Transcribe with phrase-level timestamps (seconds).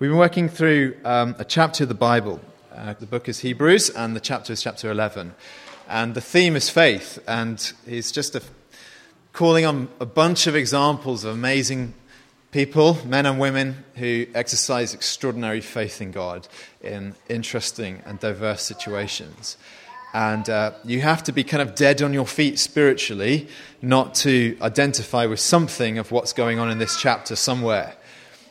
[0.00, 2.40] We've been working through um, a chapter of the Bible.
[2.72, 5.34] Uh, the book is Hebrews, and the chapter is chapter 11.
[5.88, 8.42] And the theme is faith, and he's just a,
[9.32, 11.94] calling on a bunch of examples of amazing
[12.52, 16.46] people, men and women, who exercise extraordinary faith in God
[16.80, 19.56] in interesting and diverse situations.
[20.14, 23.48] And uh, you have to be kind of dead on your feet spiritually
[23.82, 27.96] not to identify with something of what's going on in this chapter somewhere.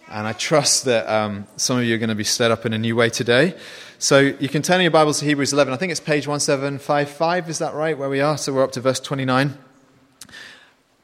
[0.10, 2.72] And I trust that um, some of you are going to be stirred up in
[2.72, 3.58] a new way today.
[4.00, 5.74] So you can turn your Bibles to Hebrews 11.
[5.74, 8.38] I think it's page 1755, is that right, where we are?
[8.38, 9.58] So we're up to verse 29.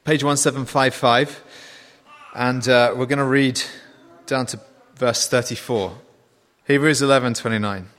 [0.05, 1.44] Page 1755.
[2.34, 3.61] And uh, we're going to read
[4.25, 4.59] down to
[4.95, 5.97] verse 34.
[6.66, 7.89] Hebrews 11, 29.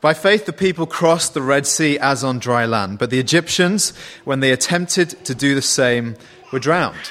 [0.00, 3.92] By faith, the people crossed the Red Sea as on dry land, but the Egyptians,
[4.24, 6.16] when they attempted to do the same,
[6.50, 7.10] were drowned.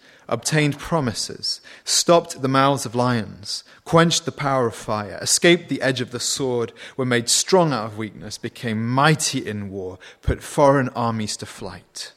[0.27, 6.01] obtained promises, stopped the mouths of lions, quenched the power of fire, escaped the edge
[6.01, 10.89] of the sword, were made strong out of weakness, became mighty in war, put foreign
[10.89, 12.13] armies to flight.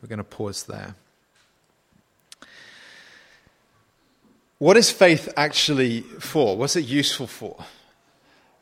[0.00, 0.94] We're going to pause there.
[4.58, 6.56] What is faith actually for?
[6.56, 7.64] What's it useful for?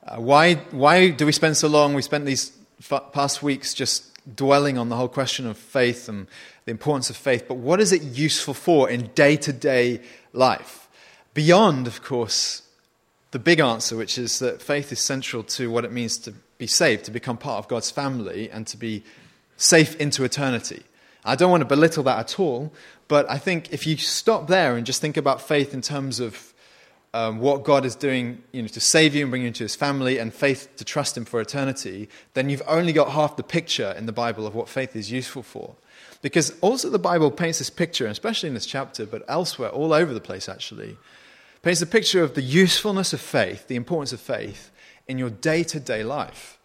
[0.07, 1.95] Uh, why, why do we spend so long?
[1.95, 2.53] We spent these
[3.13, 6.27] past weeks just dwelling on the whole question of faith and
[6.67, 10.01] the importance of faith, but what is it useful for in day to day
[10.33, 10.89] life?
[11.33, 12.63] Beyond, of course,
[13.31, 16.67] the big answer, which is that faith is central to what it means to be
[16.67, 19.05] saved, to become part of God's family, and to be
[19.57, 20.83] safe into eternity.
[21.25, 22.73] I don't want to belittle that at all,
[23.09, 26.53] but I think if you stop there and just think about faith in terms of
[27.15, 29.77] um, what God is doing you know, to save you and bring you into his
[29.77, 33.95] family, and faith to trust him for eternity, then you've only got half the picture
[33.97, 35.77] in the Bible of what faith is useful for.
[36.23, 40.13] Because also the Bible paints this picture, especially in this chapter, but elsewhere, all over
[40.13, 40.97] the place actually,
[41.63, 44.71] paints a picture of the usefulness of faith, the importance of faith
[45.07, 46.57] in your day to day life.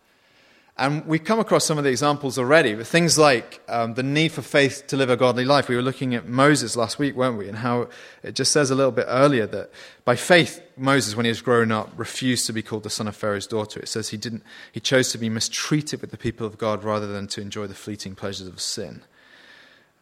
[0.77, 4.31] And we've come across some of the examples already, but things like um, the need
[4.31, 5.67] for faith to live a godly life.
[5.67, 7.47] We were looking at Moses last week, weren't we?
[7.47, 7.89] And how
[8.23, 9.69] it just says a little bit earlier that
[10.05, 13.15] by faith, Moses, when he was grown up, refused to be called the son of
[13.15, 13.79] Pharaoh's daughter.
[13.79, 17.05] It says he, didn't, he chose to be mistreated with the people of God rather
[17.05, 19.01] than to enjoy the fleeting pleasures of sin.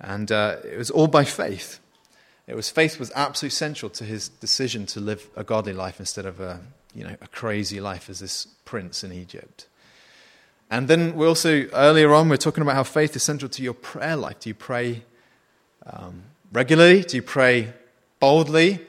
[0.02, 1.80] And uh, it was all by faith.
[2.48, 6.26] It was faith was absolutely central to his decision to live a godly life instead
[6.26, 6.62] of a,
[6.96, 9.68] you know, a crazy life as this prince in Egypt.
[10.72, 13.64] And then we also, earlier on, we are talking about how faith is central to
[13.64, 14.40] your prayer life.
[14.40, 15.04] Do you pray
[15.86, 17.02] um, regularly?
[17.02, 17.74] Do you pray
[18.20, 18.80] boldly?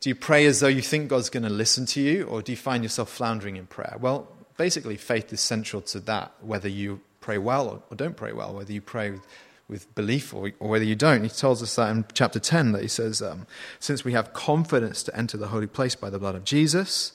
[0.00, 2.24] Do you pray as though you think God's going to listen to you?
[2.24, 3.96] Or do you find yourself floundering in prayer?
[4.00, 8.32] Well, basically, faith is central to that, whether you pray well or, or don't pray
[8.32, 9.26] well, whether you pray with
[9.70, 11.22] with belief or, or, whether you don't.
[11.22, 13.46] He tells us that in chapter 10 that he says, um,
[13.78, 17.12] Since we have confidence to enter the holy place by the blood of Jesus,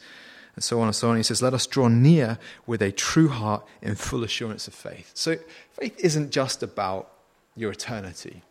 [0.55, 3.27] and so on and so on, he says, Let us draw near with a true
[3.27, 5.11] heart in full assurance of faith.
[5.13, 5.35] So
[5.73, 7.11] faith isn't just about
[7.55, 8.41] your eternity,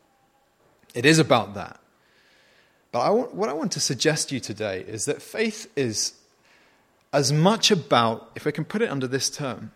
[0.95, 1.81] it is about that.
[2.93, 6.13] But I want, what I want to suggest to you today is that faith is
[7.13, 9.73] as much about, if I can put it under this term,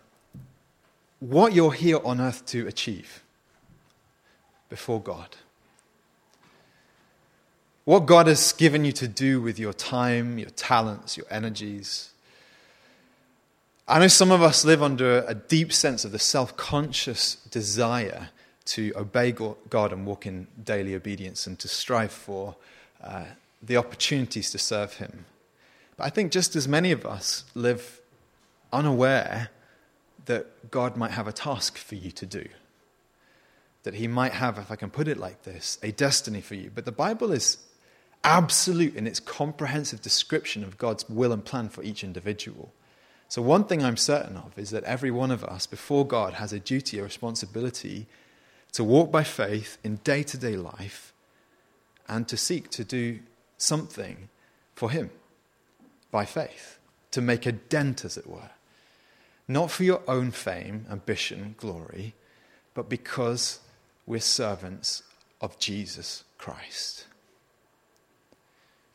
[1.19, 3.23] what you're here on earth to achieve
[4.69, 5.35] before God.
[7.85, 12.11] What God has given you to do with your time, your talents, your energies.
[13.87, 18.29] I know some of us live under a deep sense of the self conscious desire
[18.65, 22.55] to obey God and walk in daily obedience and to strive for
[23.03, 23.23] uh,
[23.63, 25.25] the opportunities to serve Him.
[25.97, 27.99] But I think just as many of us live
[28.71, 29.49] unaware
[30.25, 32.45] that God might have a task for you to do
[33.83, 36.71] that he might have, if I can put it like this, a destiny for you.
[36.73, 37.57] But the Bible is
[38.23, 42.73] absolute in its comprehensive description of God's will and plan for each individual.
[43.29, 46.51] So, one thing I'm certain of is that every one of us, before God, has
[46.51, 48.07] a duty, a responsibility
[48.71, 51.13] to walk by faith in day to day life
[52.07, 53.19] and to seek to do
[53.57, 54.29] something
[54.73, 55.11] for Him
[56.11, 56.79] by faith,
[57.11, 58.49] to make a dent, as it were.
[59.47, 62.15] Not for your own fame, ambition, glory,
[62.73, 63.59] but because
[64.09, 65.03] we're servants
[65.39, 67.05] of Jesus Christ.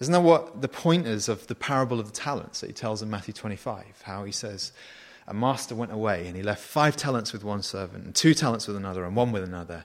[0.00, 3.00] Isn't that what the point is of the parable of the talents that he tells
[3.00, 4.02] in Matthew 25?
[4.02, 4.72] How he says,
[5.28, 8.66] A master went away and he left five talents with one servant, and two talents
[8.66, 9.84] with another, and one with another.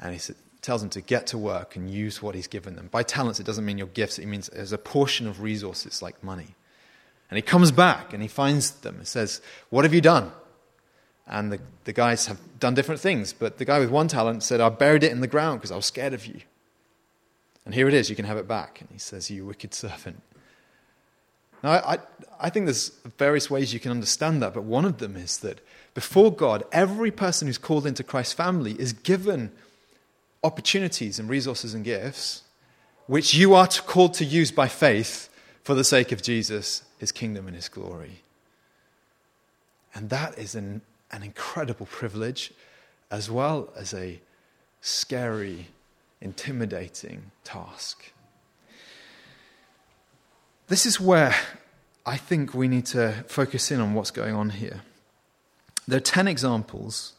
[0.00, 2.88] And he tells them to get to work and use what he's given them.
[2.90, 6.24] By talents, it doesn't mean your gifts, it means there's a portion of resources like
[6.24, 6.56] money.
[7.30, 10.32] And he comes back and he finds them and says, What have you done?
[11.30, 14.60] And the, the guys have done different things, but the guy with one talent said,
[14.60, 16.40] I buried it in the ground because I was scared of you.
[17.64, 18.80] And here it is, you can have it back.
[18.80, 20.20] And he says, You wicked servant.
[21.62, 21.98] Now, I,
[22.40, 25.60] I think there's various ways you can understand that, but one of them is that
[25.94, 29.52] before God, every person who's called into Christ's family is given
[30.42, 32.42] opportunities and resources and gifts
[33.06, 35.28] which you are called to use by faith
[35.64, 38.22] for the sake of Jesus, his kingdom, and his glory.
[39.92, 42.52] And that is an, an incredible privilege
[43.10, 44.20] as well as a
[44.80, 45.66] scary
[46.20, 48.12] intimidating task.
[50.68, 51.34] This is where
[52.06, 54.82] I think we need to focus in on what's going on here.
[55.88, 57.14] There are 10 examples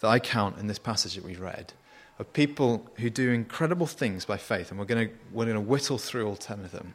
[0.00, 1.72] that I count in this passage that we've read
[2.18, 5.60] of people who do incredible things by faith, and we're going to, we're going to
[5.60, 6.94] whittle through all 10 of them.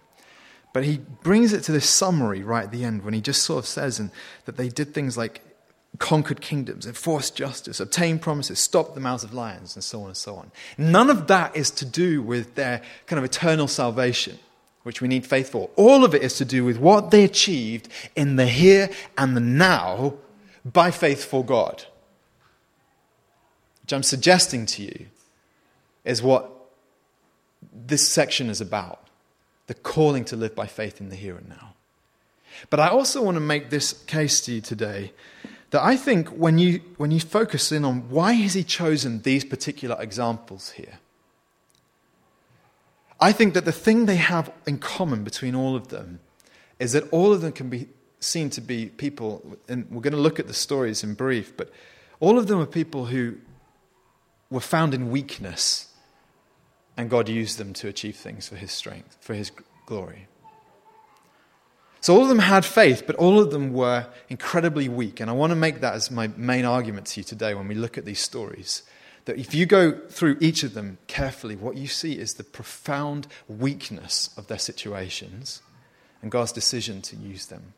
[0.71, 3.59] But he brings it to this summary right at the end when he just sort
[3.59, 4.11] of says and,
[4.45, 5.41] that they did things like
[5.97, 10.17] conquered kingdoms, enforced justice, obtained promises, stopped the mouths of lions, and so on and
[10.17, 10.51] so on.
[10.77, 14.37] None of that is to do with their kind of eternal salvation,
[14.83, 15.69] which we need faith for.
[15.75, 19.41] All of it is to do with what they achieved in the here and the
[19.41, 20.13] now
[20.63, 21.85] by faith for God.
[23.81, 25.07] Which I'm suggesting to you
[26.05, 26.49] is what
[27.73, 29.07] this section is about
[29.67, 31.73] the calling to live by faith in the here and now.
[32.69, 35.13] But I also want to make this case to you today
[35.71, 39.45] that I think when you, when you focus in on why has he chosen these
[39.45, 40.99] particular examples here,
[43.19, 46.21] I think that the thing they have in common between all of them
[46.79, 47.89] is that all of them can be
[48.19, 51.71] seen to be people, and we're going to look at the stories in brief, but
[52.19, 53.35] all of them are people who
[54.49, 55.87] were found in weakness,
[56.97, 59.51] and God used them to achieve things for His strength, for His
[59.85, 60.28] glory.
[62.01, 65.19] So all of them had faith, but all of them were incredibly weak.
[65.19, 67.75] And I want to make that as my main argument to you today when we
[67.75, 68.83] look at these stories.
[69.25, 73.27] That if you go through each of them carefully, what you see is the profound
[73.47, 75.61] weakness of their situations
[76.21, 77.73] and God's decision to use them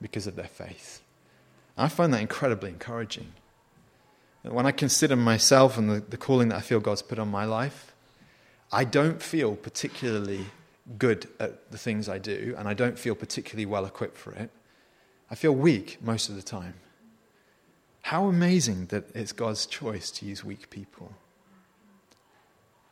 [0.00, 1.00] because of their faith.
[1.76, 3.32] I find that incredibly encouraging.
[4.42, 7.44] When I consider myself and the, the calling that I feel God's put on my
[7.44, 7.92] life,
[8.70, 10.46] I don't feel particularly
[10.98, 14.50] good at the things I do, and I don't feel particularly well equipped for it.
[15.30, 16.74] I feel weak most of the time.
[18.02, 21.12] How amazing that it's God's choice to use weak people.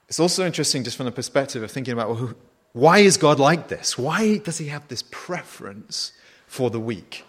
[0.08, 2.36] It's also interesting, just from the perspective of thinking about well, who,
[2.72, 3.98] why is God like this?
[3.98, 6.12] Why does He have this preference
[6.46, 7.24] for the weak?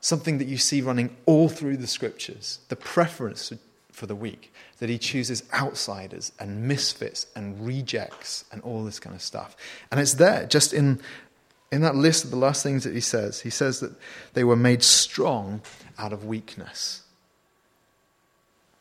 [0.00, 3.52] Something that you see running all through the scriptures the preference
[3.94, 9.14] for the weak that he chooses outsiders and misfits and rejects and all this kind
[9.14, 9.56] of stuff.
[9.92, 11.00] And it's there, just in,
[11.70, 13.40] in that list of the last things that he says.
[13.40, 13.92] He says that
[14.32, 15.62] they were made strong
[15.96, 17.02] out of weakness.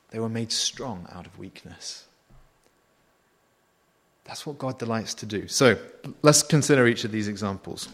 [0.09, 2.05] They were made strong out of weakness.
[4.25, 5.47] That's what God delights to do.
[5.47, 5.77] So
[6.23, 7.87] let's consider each of these examples.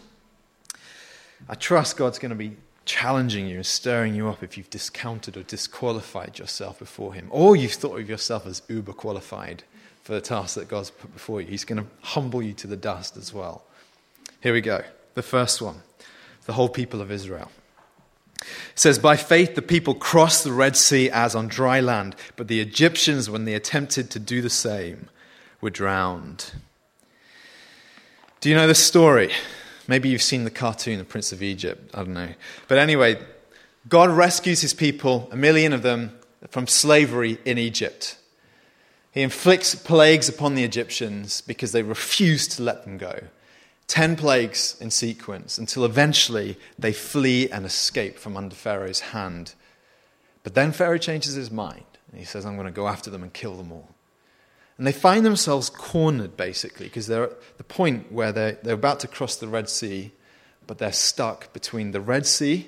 [1.50, 5.36] I trust God's going to be challenging you and stirring you up if you've discounted
[5.36, 9.62] or disqualified yourself before Him, or you've thought of yourself as uber qualified
[10.02, 11.46] for the task that God's put before you.
[11.46, 13.62] He's going to humble you to the dust as well.
[14.40, 14.82] Here we go.
[15.14, 15.82] The first one
[16.46, 17.48] the whole people of Israel.
[18.40, 22.48] It says, By faith the people crossed the Red Sea as on dry land, but
[22.48, 25.08] the Egyptians, when they attempted to do the same,
[25.60, 26.52] were drowned.
[28.40, 29.30] Do you know the story?
[29.90, 31.90] Maybe you've seen the cartoon, The Prince of Egypt.
[31.92, 32.28] I don't know.
[32.68, 33.20] But anyway,
[33.88, 36.16] God rescues his people, a million of them,
[36.48, 38.16] from slavery in Egypt.
[39.10, 43.24] He inflicts plagues upon the Egyptians because they refuse to let them go.
[43.88, 49.54] Ten plagues in sequence until eventually they flee and escape from under Pharaoh's hand.
[50.44, 51.82] But then Pharaoh changes his mind
[52.12, 53.88] and he says, I'm going to go after them and kill them all.
[54.80, 58.98] And they find themselves cornered, basically, because they're at the point where they're, they're about
[59.00, 60.10] to cross the Red Sea,
[60.66, 62.66] but they're stuck between the Red Sea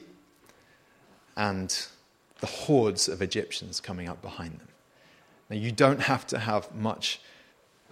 [1.38, 1.86] and
[2.40, 4.68] the hordes of Egyptians coming up behind them.
[5.48, 7.18] Now, you don't have to have much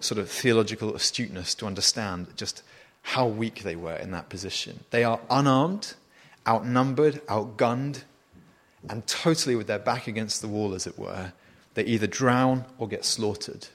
[0.00, 2.62] sort of theological astuteness to understand just
[3.00, 4.80] how weak they were in that position.
[4.90, 5.94] They are unarmed,
[6.46, 8.02] outnumbered, outgunned,
[8.86, 11.32] and totally with their back against the wall, as it were.
[11.72, 13.68] They either drown or get slaughtered.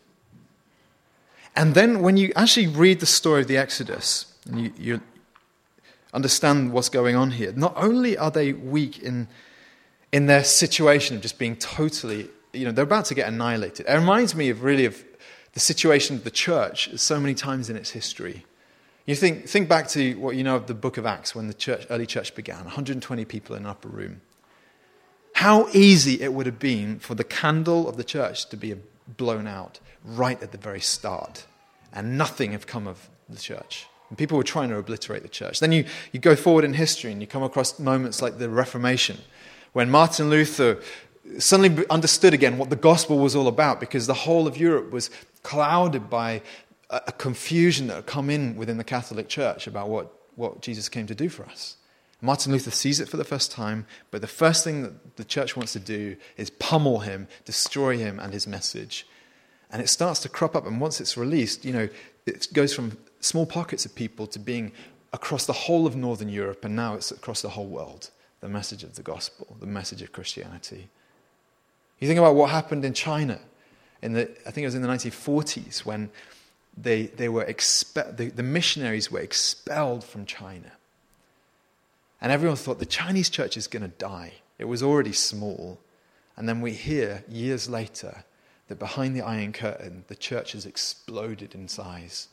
[1.55, 5.01] And then when you actually read the story of the Exodus, and you, you
[6.13, 9.27] understand what's going on here, not only are they weak in,
[10.11, 13.85] in their situation of just being totally, you know, they're about to get annihilated.
[13.87, 15.03] It reminds me of really of
[15.53, 18.45] the situation of the church so many times in its history.
[19.05, 21.53] You think, think back to what you know of the book of Acts when the
[21.53, 24.21] church, early church began 120 people in an upper room.
[25.35, 28.73] How easy it would have been for the candle of the church to be
[29.07, 31.45] blown out right at the very start,
[31.93, 33.87] and nothing have come of the church.
[34.09, 35.59] And people were trying to obliterate the church.
[35.59, 39.17] Then you, you go forward in history and you come across moments like the Reformation,
[39.73, 40.79] when Martin Luther
[41.39, 45.09] suddenly understood again what the gospel was all about because the whole of Europe was
[45.41, 46.41] clouded by
[46.91, 51.07] a confusion that had come in within the Catholic Church about what, what Jesus came
[51.07, 51.77] to do for us.
[52.21, 55.55] Martin Luther sees it for the first time, but the first thing that the church
[55.55, 59.05] wants to do is pummel him, destroy him and his message.
[59.71, 61.89] And it starts to crop up, and once it's released, you know,
[62.25, 64.71] it goes from small pockets of people to being
[65.13, 68.09] across the whole of Northern Europe, and now it's across the whole world.
[68.41, 70.89] The message of the gospel, the message of Christianity.
[71.99, 73.39] You think about what happened in China
[74.01, 76.09] in the, I think it was in the 1940s when
[76.77, 80.71] they, they were expe- the, the missionaries were expelled from China.
[82.25, 84.33] And everyone thought the Chinese church is going to die.
[84.57, 85.79] It was already small.
[86.35, 88.23] And then we hear years later
[88.67, 92.29] that behind the Iron Curtain, the church has exploded in size.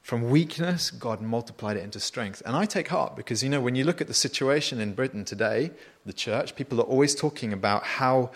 [0.00, 2.40] From weakness, God multiplied it into strength.
[2.46, 5.24] And I take heart because, you know, when you look at the situation in Britain
[5.24, 5.72] today,
[6.04, 8.30] the church, people are always talking about how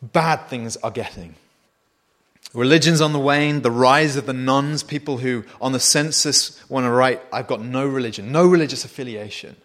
[0.00, 1.34] bad things are getting.
[2.54, 6.86] Religion's on the wane, the rise of the nones, people who on the census want
[6.86, 9.56] to write, I've got no religion, no religious affiliation.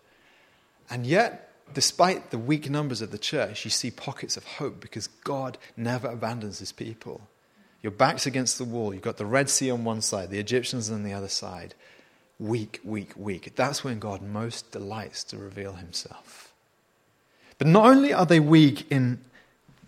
[0.90, 5.08] And yet, despite the weak numbers of the church, you see pockets of hope because
[5.08, 7.22] God never abandons his people.
[7.84, 10.90] Your back's against the wall, you've got the Red Sea on one side, the Egyptians
[10.90, 11.76] on the other side.
[12.40, 13.56] Weak, weak, weak.
[13.56, 16.54] That's when God most delights to reveal himself.
[17.58, 19.20] But not only are they weak in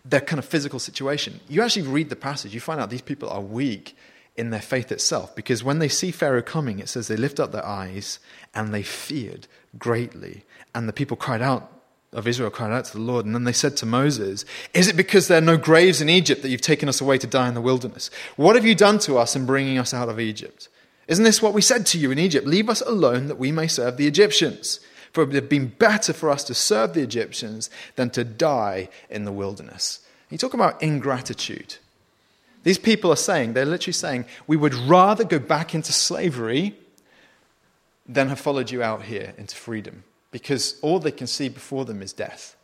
[0.06, 1.40] their kind of physical situation.
[1.48, 3.96] You actually read the passage, you find out these people are weak
[4.40, 7.52] in their faith itself because when they see Pharaoh coming, it says they lift up
[7.52, 8.20] their eyes
[8.56, 10.44] and they feared greatly.
[10.74, 11.72] And the people cried out
[12.12, 13.26] of Israel cried out to the Lord.
[13.26, 16.42] And then they said to Moses, Is it because there are no graves in Egypt
[16.42, 18.10] that you've taken us away to die in the wilderness?
[18.36, 20.70] What have you done to us in bringing us out of Egypt?
[21.08, 22.48] Isn't this what we said to you in Egypt?
[22.48, 24.80] Leave us alone that we may serve the Egyptians.
[25.12, 28.90] For it would have been better for us to serve the Egyptians than to die
[29.10, 30.00] in the wilderness.
[30.30, 31.78] You talk about ingratitude.
[32.64, 36.76] These people are saying, they're literally saying, we would rather go back into slavery
[38.08, 42.02] than have followed you out here into freedom because all they can see before them
[42.02, 42.56] is death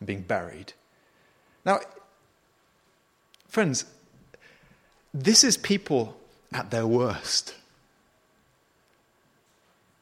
[0.00, 0.72] and being buried.
[1.64, 1.80] Now,
[3.48, 3.84] friends,
[5.14, 6.16] this is people
[6.52, 7.54] at their worst.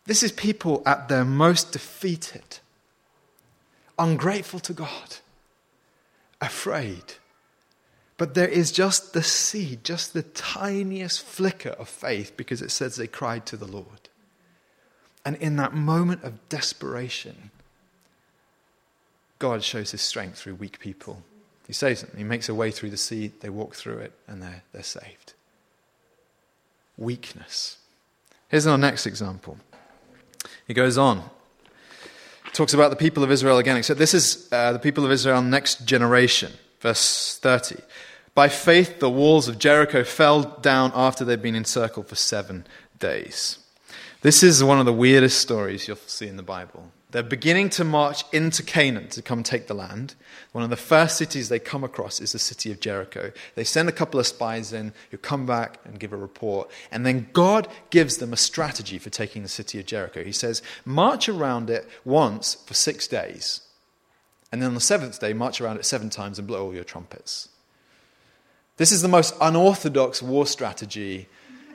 [0.04, 2.60] This is people at their most defeated,
[3.98, 5.16] ungrateful to God,
[6.40, 7.14] afraid.
[8.18, 12.96] But there is just the seed, just the tiniest flicker of faith because it says
[12.96, 14.08] they cried to the Lord.
[15.24, 17.50] And in that moment of desperation,
[19.38, 21.22] God shows his strength through weak people.
[21.66, 22.12] He saves them.
[22.16, 23.32] He makes a way through the sea.
[23.40, 25.34] They walk through it and they're, they're saved.
[26.96, 27.78] Weakness.
[28.48, 29.58] Here's our next example
[30.66, 31.22] he goes on.
[32.52, 35.42] Talks about the people of Israel again, except this is uh, the people of Israel
[35.42, 36.52] next generation.
[36.80, 37.76] Verse 30.
[38.36, 42.66] By faith, the walls of Jericho fell down after they'd been encircled for seven
[42.98, 43.60] days.
[44.20, 46.92] This is one of the weirdest stories you'll see in the Bible.
[47.12, 50.16] They're beginning to march into Canaan to come take the land.
[50.52, 53.32] One of the first cities they come across is the city of Jericho.
[53.54, 56.70] They send a couple of spies in who come back and give a report.
[56.92, 60.22] And then God gives them a strategy for taking the city of Jericho.
[60.22, 63.62] He says, March around it once for six days.
[64.52, 66.84] And then on the seventh day, march around it seven times and blow all your
[66.84, 67.48] trumpets.
[68.76, 71.28] This is the most unorthodox war strategy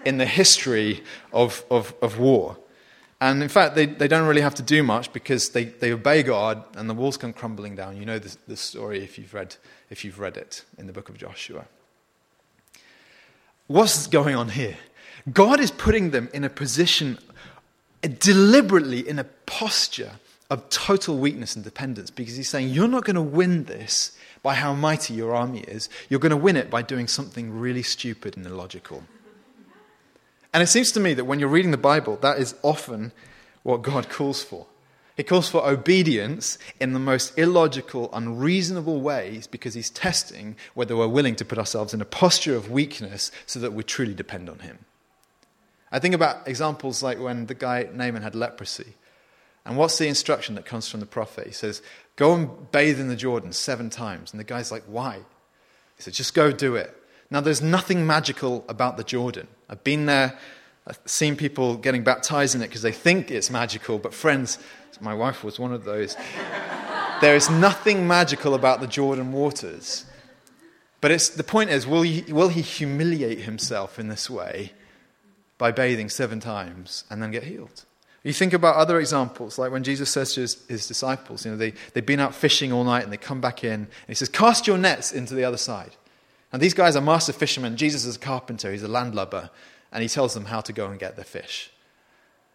[0.05, 1.03] in the history
[1.33, 2.57] of, of, of war.
[3.19, 6.23] And in fact, they, they don't really have to do much because they, they obey
[6.23, 7.97] God and the walls come crumbling down.
[7.97, 9.55] You know the, the story if you've, read,
[9.91, 11.65] if you've read it in the book of Joshua.
[13.67, 14.77] What's going on here?
[15.31, 17.19] God is putting them in a position,
[18.01, 20.13] deliberately in a posture
[20.51, 24.53] of total weakness and dependence because He's saying, You're not going to win this by
[24.53, 25.89] how mighty your army is.
[26.09, 29.03] You're going to win it by doing something really stupid and illogical.
[30.53, 33.13] And it seems to me that when you're reading the Bible, that is often
[33.63, 34.67] what God calls for.
[35.15, 41.07] He calls for obedience in the most illogical, unreasonable ways because he's testing whether we're
[41.07, 44.59] willing to put ourselves in a posture of weakness so that we truly depend on
[44.59, 44.79] him.
[45.91, 48.95] I think about examples like when the guy Naaman had leprosy.
[49.65, 51.47] And what's the instruction that comes from the prophet?
[51.47, 51.81] He says,
[52.15, 54.31] Go and bathe in the Jordan seven times.
[54.31, 55.17] And the guy's like, Why?
[55.95, 56.95] He said, Just go do it.
[57.29, 59.47] Now, there's nothing magical about the Jordan.
[59.69, 60.37] I've been there,
[60.85, 64.59] I've seen people getting baptized in it because they think it's magical, but friends,
[64.99, 66.17] my wife was one of those.
[67.21, 70.05] there is nothing magical about the Jordan waters.
[70.99, 74.73] But it's, the point is, will he, will he humiliate himself in this way
[75.57, 77.85] by bathing seven times and then get healed?
[78.23, 81.57] You think about other examples, like when Jesus says to his, his, disciples, you know,
[81.57, 84.29] they, they've been out fishing all night and they come back in, and he says,
[84.29, 85.95] Cast your nets into the other side.
[86.51, 87.77] And these guys are master fishermen.
[87.77, 89.49] Jesus is a carpenter, he's a landlubber,
[89.91, 91.71] and he tells them how to go and get their fish.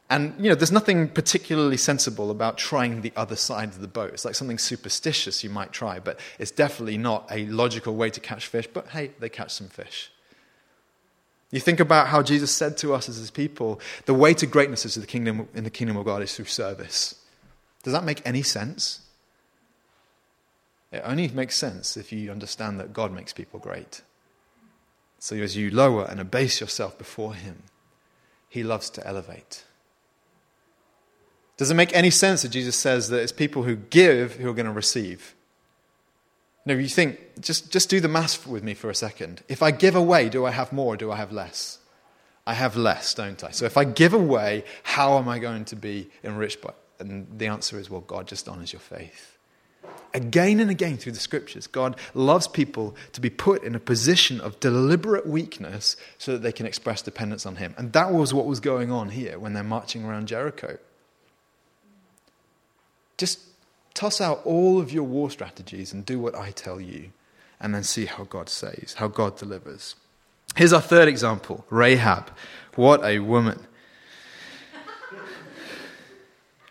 [0.09, 4.13] And, you know, there's nothing particularly sensible about trying the other side of the boat.
[4.13, 8.21] It's like something superstitious you might try, but it's definitely not a logical way to
[8.21, 8.69] catch fish.
[8.73, 10.13] But hey, they catch some fish.
[11.57, 14.85] You think about how Jesus said to us as his people, the way to greatness
[14.85, 17.15] is the kingdom, in the kingdom of God is through service.
[17.83, 19.01] Does that make any sense?
[20.93, 24.03] It only makes sense if you understand that God makes people great.
[25.19, 27.63] So as you lower and abase yourself before him,
[28.51, 29.65] he loves to elevate.
[31.57, 34.55] Does it make any sense that Jesus says that it's people who give who are
[34.55, 35.35] going to receive?
[36.67, 39.43] No, you think, just, just do the math with me for a second.
[39.49, 41.79] If I give away, do I have more or do I have less?
[42.45, 43.53] I have less, don't I?
[43.53, 46.73] So if I give away, how am I going to be enriched by?
[46.99, 49.39] And the answer is, well, God just honors your faith.
[50.13, 54.41] Again and again through the scriptures, God loves people to be put in a position
[54.41, 57.75] of deliberate weakness so that they can express dependence on Him.
[57.79, 60.79] And that was what was going on here when they're marching around Jericho.
[63.19, 63.41] Just
[63.97, 67.11] toss out all of your war strategies and do what I tell you,
[67.61, 69.97] and then see how God saves, how God delivers.
[70.55, 72.31] Here's our third example Rahab.
[72.76, 73.67] What a woman.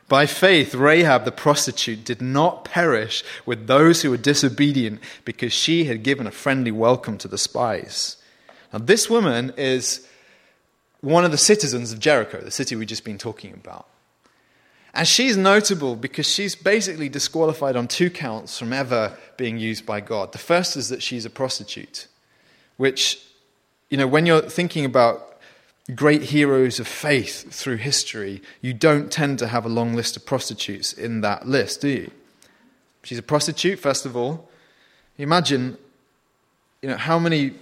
[0.07, 5.85] By faith, Rahab the prostitute did not perish with those who were disobedient because she
[5.85, 8.17] had given a friendly welcome to the spies.
[8.71, 10.07] Now, this woman is
[11.01, 13.87] one of the citizens of Jericho, the city we've just been talking about.
[14.95, 19.99] And she's notable because she's basically disqualified on two counts from ever being used by
[19.99, 20.31] God.
[20.31, 22.07] The first is that she's a prostitute,
[22.77, 23.21] which,
[23.89, 25.37] you know, when you're thinking about
[25.93, 30.25] great heroes of faith through history, you don't tend to have a long list of
[30.25, 32.11] prostitutes in that list, do you?
[33.03, 34.49] She's a prostitute, first of all.
[35.17, 35.77] Imagine,
[36.81, 37.53] you know, how many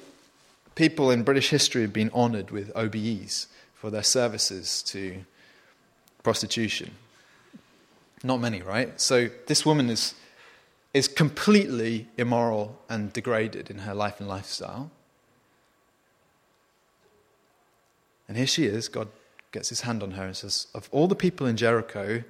[0.76, 5.26] people in British history have been honoured with OBEs for their services to
[6.22, 6.92] prostitution.
[8.24, 9.00] Not many, right?
[9.00, 10.16] So this woman is,
[10.94, 14.90] is completely immoral and degraded in her life and lifestyle.
[18.30, 18.88] And here she is.
[18.88, 19.10] God
[19.52, 22.24] gets his hand on her and says, Of all the people in Jericho,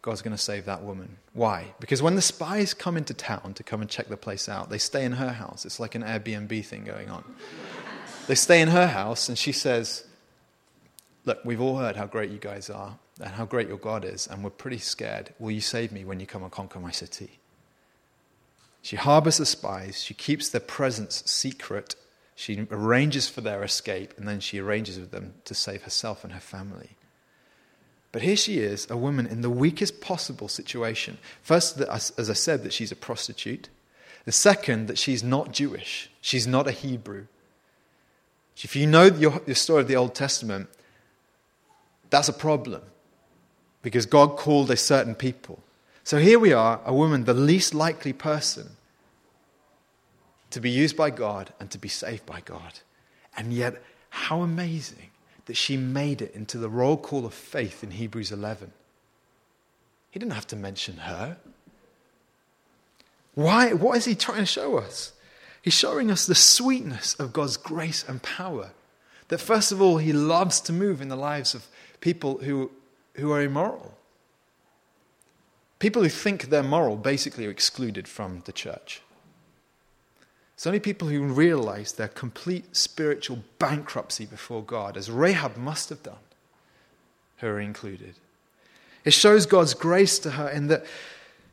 [0.00, 1.16] God's going to save that woman.
[1.32, 1.74] Why?
[1.80, 4.78] Because when the spies come into town to come and check the place out, they
[4.78, 5.66] stay in her house.
[5.66, 7.24] It's like an Airbnb thing going on.
[8.28, 10.04] they stay in her house, and she says,
[11.24, 14.26] Look, we've all heard how great you guys are and how great your God is,
[14.26, 15.34] and we're pretty scared.
[15.38, 17.38] Will you save me when you come and conquer my city?
[18.80, 21.94] She harbors the spies, she keeps their presence secret,
[22.34, 26.32] she arranges for their escape, and then she arranges with them to save herself and
[26.32, 26.96] her family.
[28.10, 31.18] But here she is, a woman in the weakest possible situation.
[31.42, 33.68] First, as I said, that she's a prostitute.
[34.24, 36.10] The second, that she's not Jewish.
[36.20, 37.26] She's not a Hebrew.
[38.56, 40.68] If you know the story of the Old Testament,
[42.10, 42.82] that's a problem
[43.82, 45.62] because God called a certain people.
[46.04, 48.70] So here we are, a woman, the least likely person
[50.50, 52.80] to be used by God and to be saved by God.
[53.36, 55.10] And yet, how amazing
[55.46, 58.72] that she made it into the roll call of faith in Hebrews 11.
[60.10, 61.38] He didn't have to mention her.
[63.34, 63.72] Why?
[63.72, 65.12] What is he trying to show us?
[65.62, 68.70] He's showing us the sweetness of God's grace and power.
[69.28, 71.66] That first of all, he loves to move in the lives of
[72.00, 72.70] people who
[73.14, 73.94] who are immoral.
[75.78, 79.02] People who think they're moral basically are excluded from the church.
[80.54, 86.02] It's only people who realize their complete spiritual bankruptcy before God, as Rahab must have
[86.02, 86.22] done,
[87.38, 88.14] who are included.
[89.04, 90.86] It shows God's grace to her in that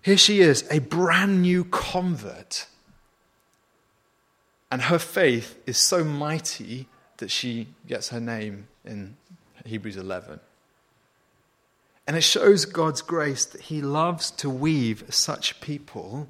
[0.01, 2.67] here she is, a brand new convert.
[4.71, 9.17] And her faith is so mighty that she gets her name in
[9.65, 10.39] Hebrews 11.
[12.09, 16.27] And it shows God's grace that He loves to weave such people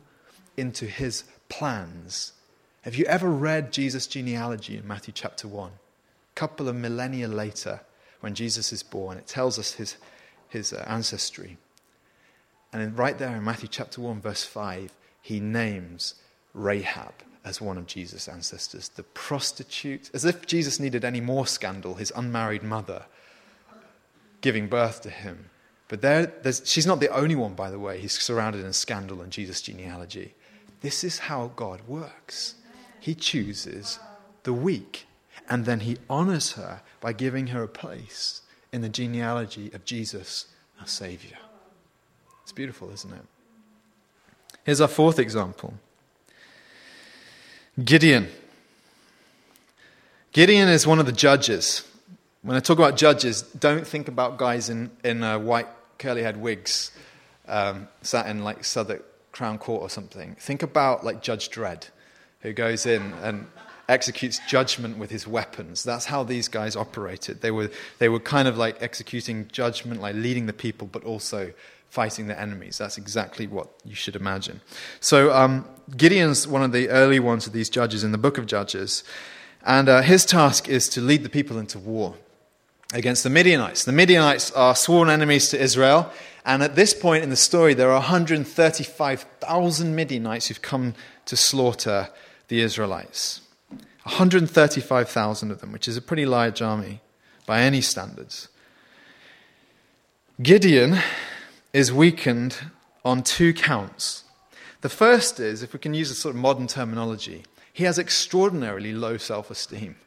[0.57, 2.33] into His plans.
[2.81, 5.71] Have you ever read Jesus' genealogy in Matthew chapter 1?
[5.71, 7.79] A couple of millennia later,
[8.19, 9.95] when Jesus is born, it tells us his,
[10.49, 11.57] his uh, ancestry.
[12.73, 16.15] And right there in Matthew chapter 1, verse 5, he names
[16.53, 17.13] Rahab
[17.45, 22.11] as one of Jesus' ancestors, the prostitute, as if Jesus needed any more scandal, his
[22.17, 23.05] unmarried mother
[24.41, 25.49] giving birth to him.
[25.89, 26.31] But there,
[26.63, 27.99] she's not the only one, by the way.
[27.99, 30.35] He's surrounded in scandal and Jesus' genealogy.
[30.81, 32.55] This is how God works.
[32.99, 33.99] He chooses
[34.43, 35.07] the weak,
[35.49, 40.45] and then he honors her by giving her a place in the genealogy of Jesus,
[40.79, 41.37] our Savior.
[42.43, 43.25] It's beautiful, isn't it?
[44.63, 45.73] Here's our fourth example
[47.83, 48.27] Gideon.
[50.33, 51.83] Gideon is one of the judges.
[52.43, 55.67] When I talk about judges, don't think about guys in, in uh, white
[55.99, 56.91] curly head wigs
[57.47, 60.35] um, sat in like Southwark Crown Court or something.
[60.39, 61.89] Think about like Judge Dredd,
[62.41, 63.47] who goes in and
[63.87, 65.83] executes judgment with his weapons.
[65.83, 67.41] That's how these guys operated.
[67.41, 71.53] They were, they were kind of like executing judgment, like leading the people, but also
[71.89, 72.77] fighting the enemies.
[72.77, 74.61] That's exactly what you should imagine.
[74.99, 75.65] So um,
[75.97, 79.03] Gideon's one of the early ones of these judges in the book of Judges.
[79.65, 82.15] And uh, his task is to lead the people into war
[82.93, 83.83] against the Midianites.
[83.83, 86.11] The Midianites are sworn enemies to Israel.
[86.45, 92.09] And at this point in the story, there are 135,000 Midianites who've come to slaughter
[92.47, 93.41] the Israelites.
[94.03, 97.01] 135,000 of them, which is a pretty large army
[97.45, 98.47] by any standards.
[100.41, 100.97] Gideon
[101.73, 102.57] is weakened
[103.05, 104.23] on two counts.
[104.81, 108.93] The first is, if we can use a sort of modern terminology, he has extraordinarily
[108.93, 109.97] low self esteem.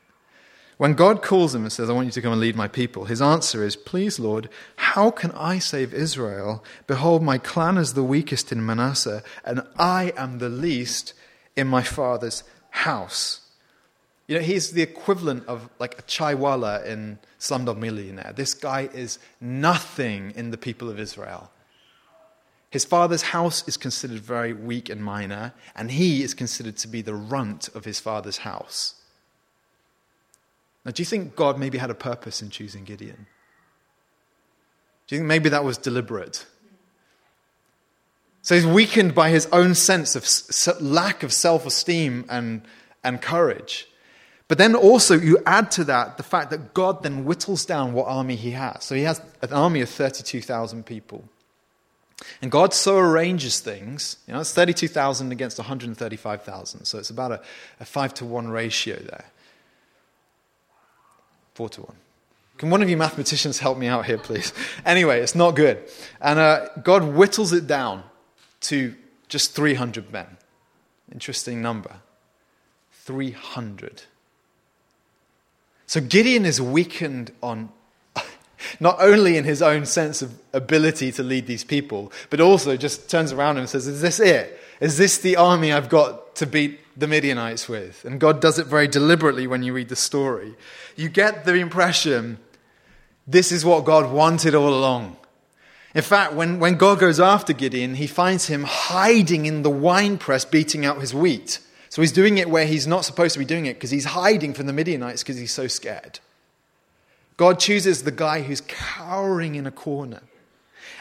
[0.78, 3.04] When God calls him and says, I want you to come and lead my people,
[3.04, 6.64] his answer is, Please, Lord, how can I save Israel?
[6.86, 11.14] Behold, my clan is the weakest in Manasseh, and I am the least
[11.56, 13.40] in my father's house.
[14.26, 18.32] You know, he's the equivalent of like a chaiwala in Slumdog Millionaire.
[18.34, 21.50] This guy is nothing in the people of Israel.
[22.70, 27.02] His father's house is considered very weak and minor, and he is considered to be
[27.02, 29.01] the runt of his father's house.
[30.84, 33.26] Now, do you think God maybe had a purpose in choosing Gideon?
[35.06, 36.46] Do you think maybe that was deliberate?
[38.42, 42.62] So he's weakened by his own sense of lack of self esteem and,
[43.04, 43.86] and courage.
[44.48, 48.06] But then also, you add to that the fact that God then whittles down what
[48.06, 48.84] army he has.
[48.84, 51.24] So he has an army of 32,000 people.
[52.40, 56.84] And God so arranges things, you know, it's 32,000 against 135,000.
[56.84, 57.40] So it's about a,
[57.80, 59.24] a 5 to 1 ratio there.
[61.54, 61.96] 4 to 1.
[62.58, 64.52] Can one of you mathematicians help me out here, please?
[64.84, 65.82] Anyway, it's not good.
[66.20, 68.04] And uh, God whittles it down
[68.62, 68.94] to
[69.28, 70.36] just 300 men.
[71.10, 71.96] Interesting number.
[72.92, 74.02] 300.
[75.86, 77.70] So Gideon is weakened on
[78.80, 83.10] not only in his own sense of ability to lead these people, but also just
[83.10, 84.58] turns around and says, Is this it?
[84.80, 88.04] Is this the army I've got to beat the Midianites with?
[88.04, 90.54] And God does it very deliberately when you read the story.
[90.96, 92.38] You get the impression
[93.26, 95.16] this is what God wanted all along.
[95.94, 100.18] In fact, when, when God goes after Gideon, he finds him hiding in the wine
[100.18, 101.60] press, beating out his wheat.
[101.90, 104.54] So he's doing it where he's not supposed to be doing it because he's hiding
[104.54, 106.20] from the Midianites because he's so scared.
[107.36, 110.22] God chooses the guy who's cowering in a corner.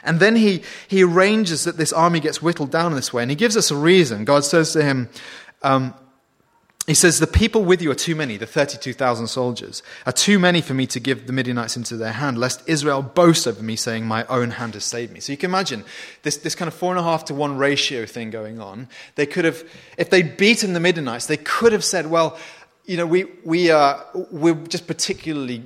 [0.04, 3.22] And then he, he arranges that this army gets whittled down this way.
[3.22, 4.26] And he gives us a reason.
[4.26, 5.10] God says to him,
[5.64, 5.94] um,
[6.88, 10.62] he says, The people with you are too many, the 32,000 soldiers, are too many
[10.62, 14.06] for me to give the Midianites into their hand, lest Israel boast over me, saying,
[14.06, 15.20] My own hand has saved me.
[15.20, 15.84] So you can imagine
[16.24, 18.90] this, this kind of four and a half to one ratio thing going on.
[19.16, 19.64] They could have,
[19.98, 22.40] if they'd beaten the Midianites, they could have said, Well,
[22.86, 24.00] you know, we, we, uh,
[24.32, 25.64] we're just particularly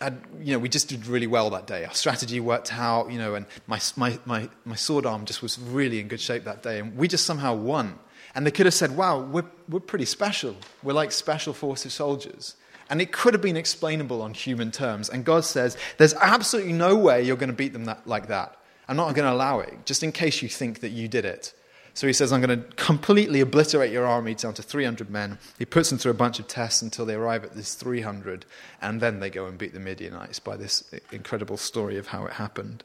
[0.00, 1.84] had, you know, we just did really well that day.
[1.84, 5.58] Our strategy worked out, you know, and my, my, my, my sword arm just was
[5.58, 6.80] really in good shape that day.
[6.80, 7.98] And we just somehow won.
[8.34, 10.56] And they could have said, wow, we're, we're pretty special.
[10.82, 12.56] We're like special forces soldiers.
[12.90, 15.08] And it could have been explainable on human terms.
[15.08, 18.56] And God says, there's absolutely no way you're going to beat them that, like that.
[18.88, 21.54] I'm not going to allow it, just in case you think that you did it.
[21.94, 25.38] So he says, I'm going to completely obliterate your army down to 300 men.
[25.58, 28.44] He puts them through a bunch of tests until they arrive at this 300,
[28.82, 32.32] and then they go and beat the Midianites by this incredible story of how it
[32.32, 32.82] happened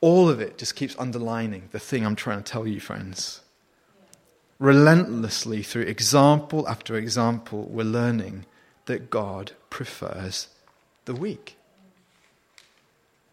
[0.00, 3.40] all of it just keeps underlining the thing I'm trying to tell you, friends.
[4.58, 8.46] Relentlessly, through example after example, we're learning
[8.86, 10.48] that God prefers
[11.04, 11.56] the weak.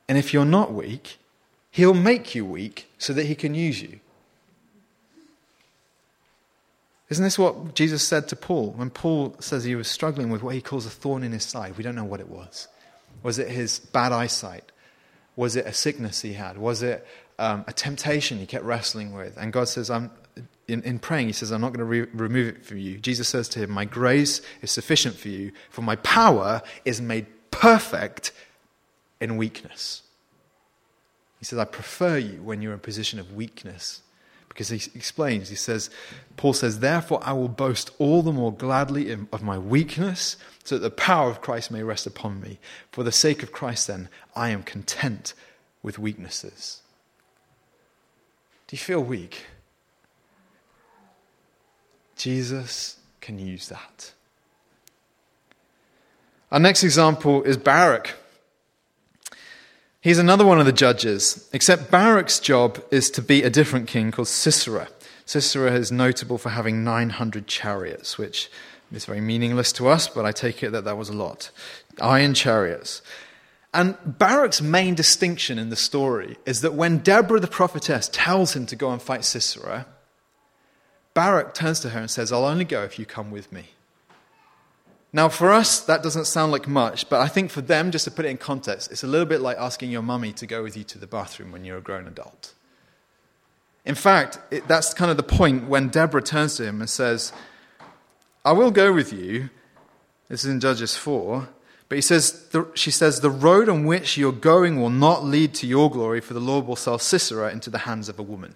[0.08, 1.18] And if you're not weak,
[1.78, 4.00] he'll make you weak so that he can use you.
[7.10, 8.72] Isn't this what Jesus said to Paul?
[8.72, 11.78] When Paul says he was struggling with what he calls a thorn in his side,
[11.78, 12.68] we don't know what it was.
[13.22, 14.72] Was it his bad eyesight?
[15.36, 16.58] Was it a sickness he had?
[16.58, 17.06] Was it
[17.38, 19.38] um, a temptation he kept wrestling with?
[19.38, 20.10] And God says, I'm,
[20.68, 22.98] in, in praying, he says, I'm not going to re- remove it from you.
[22.98, 27.28] Jesus says to him, My grace is sufficient for you, for my power is made
[27.52, 28.32] perfect
[29.22, 30.02] in weakness.
[31.40, 34.02] He says, I prefer you when you're in a position of weakness.
[34.50, 35.92] Because he explains, he says,
[36.36, 40.82] Paul says, Therefore I will boast all the more gladly of my weakness, so that
[40.82, 42.58] the power of Christ may rest upon me.
[42.92, 45.36] For the sake of Christ, then, I am content
[45.84, 46.82] with weaknesses.
[48.68, 49.46] Do you feel weak?
[52.16, 54.14] Jesus can use that.
[56.52, 58.16] Our next example is Barak.
[60.08, 64.10] He's another one of the judges, except Barak's job is to beat a different king
[64.10, 64.88] called Sisera.
[65.26, 68.50] Sisera is notable for having 900 chariots, which
[68.90, 71.52] is very meaningless to us, but I take it that that was a lot.
[72.00, 73.02] Iron chariots.
[73.74, 78.66] And Barak's main distinction in the story is that when Deborah the prophetess tells him
[78.68, 79.88] to go and fight Sisera,
[81.16, 83.72] Barak turns to her and says, I'll only go if you come with me.
[85.14, 88.12] Now, for us, that doesn't sound like much, but I think for them, just to
[88.12, 90.76] put it in context, it's a little bit like asking your mummy to go with
[90.76, 92.54] you to the bathroom when you're a grown adult.
[93.86, 97.32] In fact, it, that's kind of the point when Deborah turns to him and says,
[98.44, 99.50] I will go with you.
[100.28, 101.48] This is in Judges 4.
[101.90, 105.54] But he says, the, she says, The road on which you're going will not lead
[105.56, 108.56] to your glory, for the Lord will sell Sisera into the hands of a woman.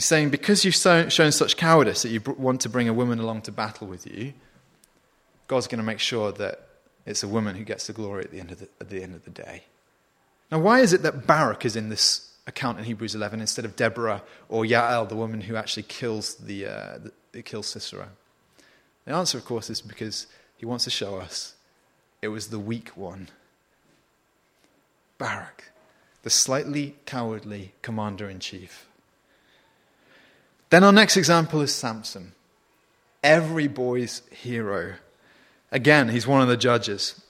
[0.00, 3.42] He's saying, because you've shown such cowardice that you want to bring a woman along
[3.42, 4.32] to battle with you,
[5.46, 6.68] God's going to make sure that
[7.04, 9.14] it's a woman who gets the glory at the end of the, at the, end
[9.14, 9.64] of the day.
[10.50, 13.76] Now, why is it that Barak is in this account in Hebrews 11 instead of
[13.76, 16.98] Deborah or Yael, the woman who actually kills, the, uh,
[17.32, 18.08] the, kills Sisera?
[19.04, 21.56] The answer, of course, is because he wants to show us
[22.22, 23.28] it was the weak one.
[25.18, 25.72] Barak,
[26.22, 28.86] the slightly cowardly commander in chief.
[30.70, 32.32] Then our next example is Samson,
[33.22, 34.94] every boy's hero.
[35.72, 37.20] Again, he's one of the judges.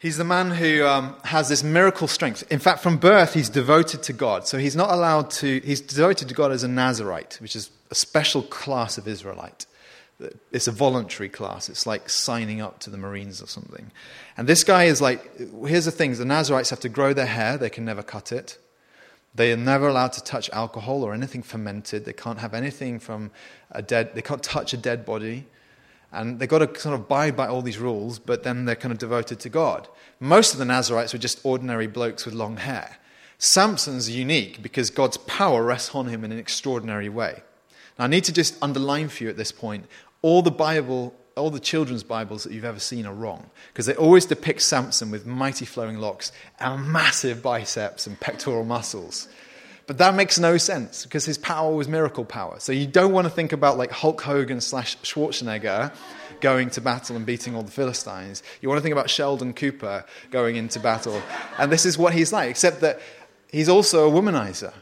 [0.00, 2.44] He's the man who um, has this miracle strength.
[2.52, 4.46] In fact, from birth, he's devoted to God.
[4.46, 7.96] So he's not allowed to, he's devoted to God as a Nazarite, which is a
[7.96, 9.66] special class of Israelite.
[10.52, 11.68] It's a voluntary class.
[11.68, 13.90] It's like signing up to the Marines or something.
[14.36, 17.58] And this guy is like, here's the thing the Nazarites have to grow their hair,
[17.58, 18.56] they can never cut it.
[19.38, 22.04] They are never allowed to touch alcohol or anything fermented.
[22.04, 23.30] They can't have anything from
[23.70, 25.46] a dead, they can't touch a dead body.
[26.10, 28.90] And they've got to sort of abide by all these rules, but then they're kind
[28.90, 29.86] of devoted to God.
[30.18, 32.98] Most of the Nazarites were just ordinary blokes with long hair.
[33.38, 37.44] Samson's unique because God's power rests on him in an extraordinary way.
[37.96, 39.86] Now, I need to just underline for you at this point
[40.20, 43.94] all the Bible all the children's Bibles that you've ever seen are wrong because they
[43.94, 49.28] always depict Samson with mighty flowing locks and massive biceps and pectoral muscles.
[49.86, 52.60] But that makes no sense because his power was miracle power.
[52.60, 55.94] So you don't want to think about like Hulk Hogan slash Schwarzenegger
[56.40, 58.42] going to battle and beating all the Philistines.
[58.60, 61.22] You want to think about Sheldon Cooper going into battle.
[61.58, 63.00] And this is what he's like, except that
[63.50, 64.74] he's also a womanizer.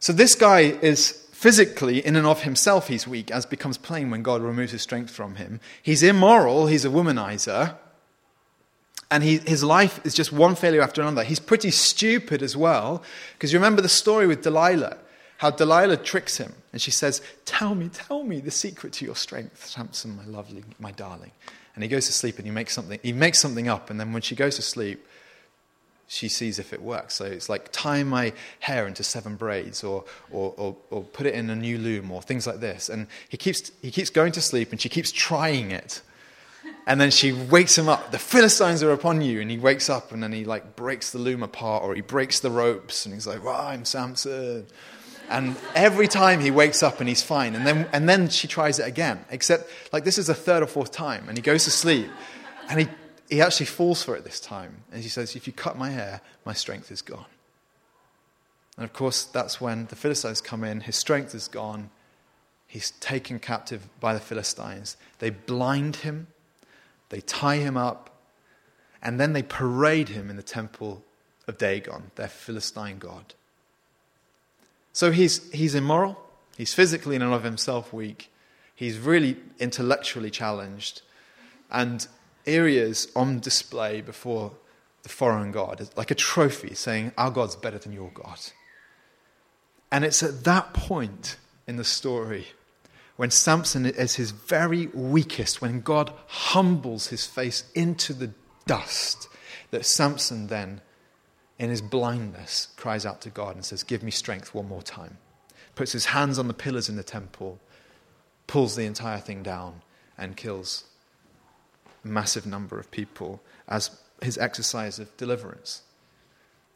[0.00, 4.22] So this guy is Physically, in and of himself, he's weak, as becomes plain when
[4.22, 5.58] God removes his strength from him.
[5.82, 7.74] He's immoral, he's a womanizer,
[9.10, 11.24] and he, his life is just one failure after another.
[11.24, 13.02] He's pretty stupid as well,
[13.32, 14.98] because you remember the story with Delilah,
[15.38, 19.16] how Delilah tricks him, and she says, Tell me, tell me the secret to your
[19.16, 21.32] strength, Samson, my lovely, my darling.
[21.74, 24.12] And he goes to sleep and he makes something, he makes something up, and then
[24.12, 25.04] when she goes to sleep,
[26.12, 27.14] she sees if it works.
[27.14, 31.34] So it's like tie my hair into seven braids or, or, or, or, put it
[31.34, 32.90] in a new loom or things like this.
[32.90, 36.02] And he keeps, he keeps going to sleep and she keeps trying it.
[36.86, 38.10] And then she wakes him up.
[38.10, 39.40] The Philistines are upon you.
[39.40, 42.40] And he wakes up and then he like breaks the loom apart or he breaks
[42.40, 44.66] the ropes and he's like, well, I'm Samson.
[45.30, 47.54] And every time he wakes up and he's fine.
[47.54, 49.24] And then, and then she tries it again.
[49.30, 51.24] Except like this is the third or fourth time.
[51.28, 52.10] And he goes to sleep
[52.68, 52.88] and he
[53.32, 54.84] he actually falls for it this time.
[54.92, 57.24] And he says, If you cut my hair, my strength is gone.
[58.76, 60.80] And of course, that's when the Philistines come in.
[60.80, 61.88] His strength is gone.
[62.66, 64.98] He's taken captive by the Philistines.
[65.18, 66.26] They blind him,
[67.08, 68.10] they tie him up,
[69.02, 71.02] and then they parade him in the temple
[71.48, 73.34] of Dagon, their Philistine god.
[74.92, 76.18] So he's, he's immoral,
[76.58, 78.30] he's physically in and of himself weak,
[78.74, 81.00] he's really intellectually challenged,
[81.70, 82.06] and
[82.46, 84.52] areas on display before
[85.02, 88.38] the foreign God, like a trophy saying, Our God's better than your God.
[89.90, 92.48] And it's at that point in the story
[93.16, 98.32] when Samson is his very weakest, when God humbles his face into the
[98.66, 99.28] dust,
[99.70, 100.80] that Samson then,
[101.58, 105.18] in his blindness, cries out to God and says, Give me strength one more time.
[105.74, 107.60] Puts his hands on the pillars in the temple,
[108.46, 109.82] pulls the entire thing down,
[110.16, 110.84] and kills
[112.04, 115.82] massive number of people as his exercise of deliverance.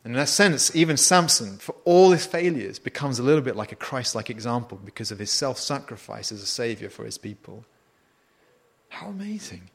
[0.04, 3.72] And in that sense, even Samson, for all his failures, becomes a little bit like
[3.72, 7.64] a Christ like example because of his self sacrifice as a savior for his people.
[8.88, 9.68] How amazing.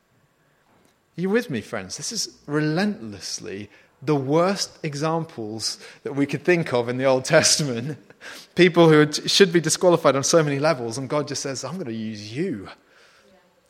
[1.18, 1.98] Are you with me, friends?
[1.98, 3.70] This is relentlessly
[4.02, 7.98] the worst examples that we could think of in the Old Testament.
[8.56, 11.86] People who should be disqualified on so many levels, and God just says, I'm going
[11.88, 12.70] to use you.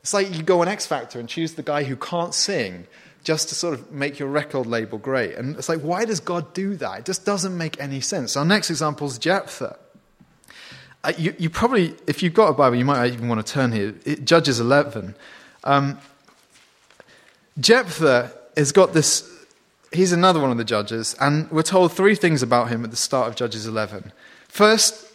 [0.02, 2.86] It's like you go on X Factor and choose the guy who can't sing
[3.22, 5.36] just to sort of make your record label great.
[5.36, 7.00] And it's like, why does God do that?
[7.00, 8.36] It just doesn't make any sense.
[8.36, 9.78] Our next example is Jephthah.
[11.04, 13.70] Uh, you, you, probably, if you've got a Bible, you might even want to turn
[13.70, 13.94] here.
[14.04, 15.14] It, Judges 11.
[15.62, 15.98] Um,
[17.60, 19.28] Jephthah has got this,
[19.92, 22.96] he's another one of the judges, and we're told three things about him at the
[22.96, 24.12] start of Judges 11.
[24.48, 25.06] First,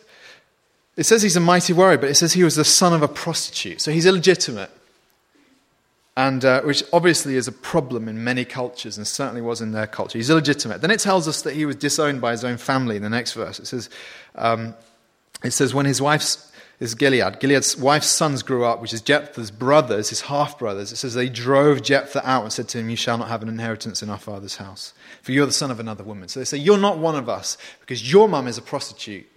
[0.96, 3.08] it says he's a mighty warrior, but it says he was the son of a
[3.08, 3.82] prostitute.
[3.82, 4.72] So he's illegitimate
[6.18, 9.86] and uh, which obviously is a problem in many cultures and certainly was in their
[9.86, 10.18] culture.
[10.18, 10.82] He's illegitimate.
[10.82, 13.34] Then it tells us that he was disowned by his own family in the next
[13.34, 13.60] verse.
[13.60, 13.88] It says,
[14.34, 14.74] um,
[15.44, 17.40] it says when his wife's is Gilead.
[17.40, 20.92] Gilead's wife's sons grew up, which is Jephthah's brothers, his half brothers.
[20.92, 23.50] It says they drove Jephthah out and said to him, You shall not have an
[23.50, 26.28] inheritance in our father's house, for you're the son of another woman.
[26.28, 29.28] So they say, You're not one of us, because your mum is a prostitute,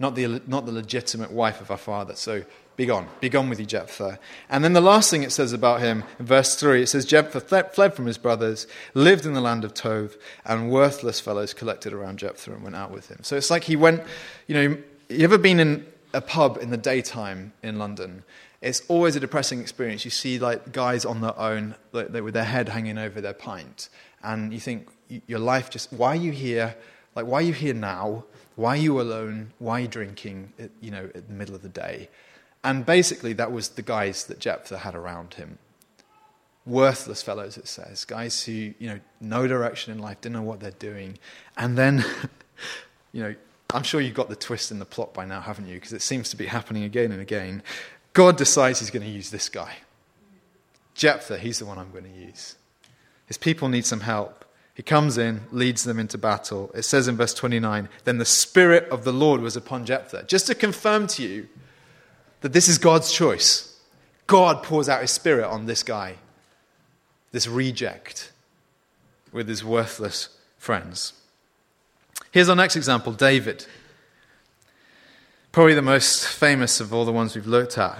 [0.00, 2.16] not the, not the legitimate wife of our father.
[2.16, 2.42] So
[2.78, 3.08] be gone.
[3.20, 4.20] Be gone with you, Jephthah.
[4.48, 7.40] And then the last thing it says about him, in verse 3, it says, Jephthah
[7.40, 10.12] fled from his brothers, lived in the land of Tob,
[10.44, 13.18] and worthless fellows collected around Jephthah and went out with him.
[13.22, 14.04] So it's like he went,
[14.46, 18.22] you know, you ever been in a pub in the daytime in London?
[18.62, 20.04] It's always a depressing experience.
[20.04, 23.88] You see like guys on their own, like, with their head hanging over their pint,
[24.22, 24.88] and you think,
[25.26, 26.76] your life just, why are you here?
[27.16, 28.24] Like, why are you here now?
[28.54, 29.52] Why are you alone?
[29.58, 32.08] Why are you drinking, you know, at the middle of the day?
[32.64, 35.58] And basically, that was the guys that Jephthah had around him.
[36.66, 38.04] Worthless fellows, it says.
[38.04, 41.18] Guys who, you know, no direction in life, didn't know what they're doing.
[41.56, 42.04] And then,
[43.12, 43.34] you know,
[43.72, 45.74] I'm sure you've got the twist in the plot by now, haven't you?
[45.74, 47.62] Because it seems to be happening again and again.
[48.12, 49.76] God decides he's going to use this guy.
[50.94, 52.56] Jephthah, he's the one I'm going to use.
[53.26, 54.44] His people need some help.
[54.74, 56.70] He comes in, leads them into battle.
[56.74, 60.24] It says in verse 29 Then the Spirit of the Lord was upon Jephthah.
[60.24, 61.48] Just to confirm to you
[62.40, 63.80] that this is God's choice.
[64.26, 66.16] God pours out his spirit on this guy,
[67.32, 68.30] this reject,
[69.32, 71.14] with his worthless friends.
[72.30, 73.66] Here's our next example David.
[75.50, 77.98] Probably the most famous of all the ones we've looked at.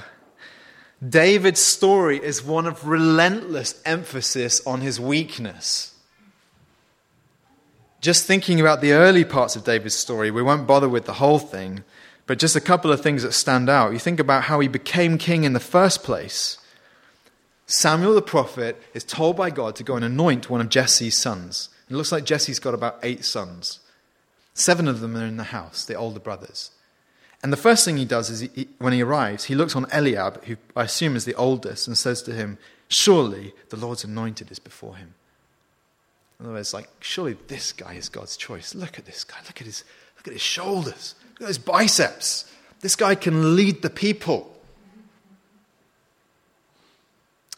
[1.07, 5.95] David's story is one of relentless emphasis on his weakness.
[8.01, 11.39] Just thinking about the early parts of David's story, we won't bother with the whole
[11.39, 11.85] thing.
[12.29, 13.95] But just a couple of things that stand out.
[13.95, 16.59] You think about how he became king in the first place.
[17.67, 21.71] Samuel the prophet is told by God to go and anoint one of Jesse's sons.
[21.89, 23.81] It looks like Jesse's got about eight sons.
[24.53, 26.71] Seven of them are in the house, the older brothers.
[27.43, 30.45] And the first thing he does is, he, when he arrives, he looks on Eliab,
[30.45, 34.59] who I assume is the oldest, and says to him, Surely the Lord's anointed is
[34.59, 35.15] before him.
[36.39, 38.75] In other words, like, surely this guy is God's choice.
[38.75, 39.37] Look at this guy.
[39.47, 39.83] Look at his,
[40.17, 41.15] look at his shoulders.
[41.39, 42.51] Look at his biceps.
[42.81, 44.55] This guy can lead the people.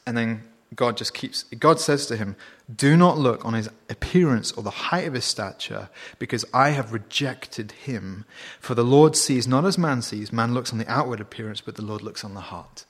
[0.07, 0.43] And then
[0.75, 2.37] God just keeps, God says to him,
[2.75, 5.89] Do not look on his appearance or the height of his stature,
[6.19, 8.25] because I have rejected him.
[8.61, 11.77] For the Lord sees not as man sees, man looks on the outward appearance, but
[11.77, 12.85] the Lord looks on the heart.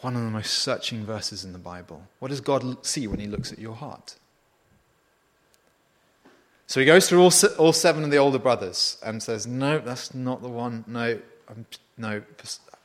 [0.00, 2.04] One of the most searching verses in the Bible.
[2.20, 4.14] What does God see when he looks at your heart?
[6.68, 10.14] So he goes through all, all seven of the older brothers and says, No, that's
[10.14, 10.84] not the one.
[10.86, 11.66] No, I'm,
[11.96, 12.22] no,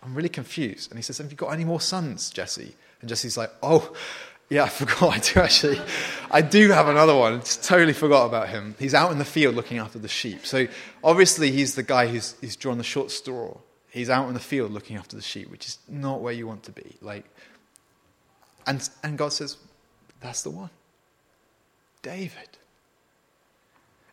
[0.01, 0.89] I'm really confused.
[0.89, 2.75] And he says, Have you got any more sons, Jesse?
[3.01, 3.93] And Jesse's like, Oh,
[4.49, 5.13] yeah, I forgot.
[5.13, 5.81] I do actually.
[6.31, 7.33] I do have another one.
[7.33, 8.73] I Just totally forgot about him.
[8.79, 10.45] He's out in the field looking after the sheep.
[10.45, 10.65] So
[11.03, 13.57] obviously, he's the guy who's, who's drawn the short straw.
[13.89, 16.63] He's out in the field looking after the sheep, which is not where you want
[16.63, 16.95] to be.
[17.01, 17.25] Like,
[18.65, 19.57] and, and God says,
[20.21, 20.69] That's the one.
[22.01, 22.47] David.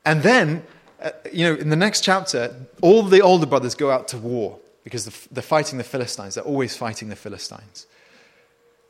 [0.05, 0.65] And then,
[1.03, 4.59] uh, you know, in the next chapter, all the older brothers go out to war
[4.85, 6.35] because they're fighting the Philistines.
[6.35, 7.87] They're always fighting the Philistines.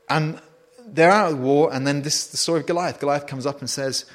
[0.08, 0.40] And
[0.86, 3.00] they're out of war, and then this is the story of Goliath.
[3.00, 4.06] Goliath comes up and says,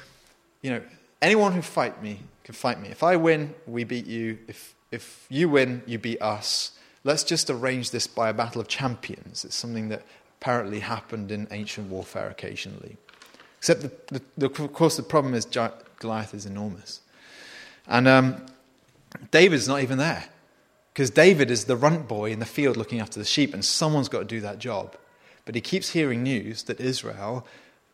[0.62, 0.82] You know,
[1.22, 2.88] anyone who fight me can fight me.
[2.88, 4.38] If I win, we beat you.
[4.46, 6.72] If, if you win, you beat us.
[7.04, 9.44] Let's just arrange this by a battle of champions.
[9.44, 10.02] It's something that
[10.40, 12.98] apparently happened in ancient warfare occasionally.
[13.58, 17.00] Except, the, the, the, of course, the problem is Goliath is enormous.
[17.86, 18.46] And um,
[19.30, 20.24] David's not even there.
[20.92, 24.08] Because David is the runt boy in the field looking after the sheep, and someone's
[24.08, 24.96] got to do that job.
[25.44, 27.46] But he keeps hearing news that Israel,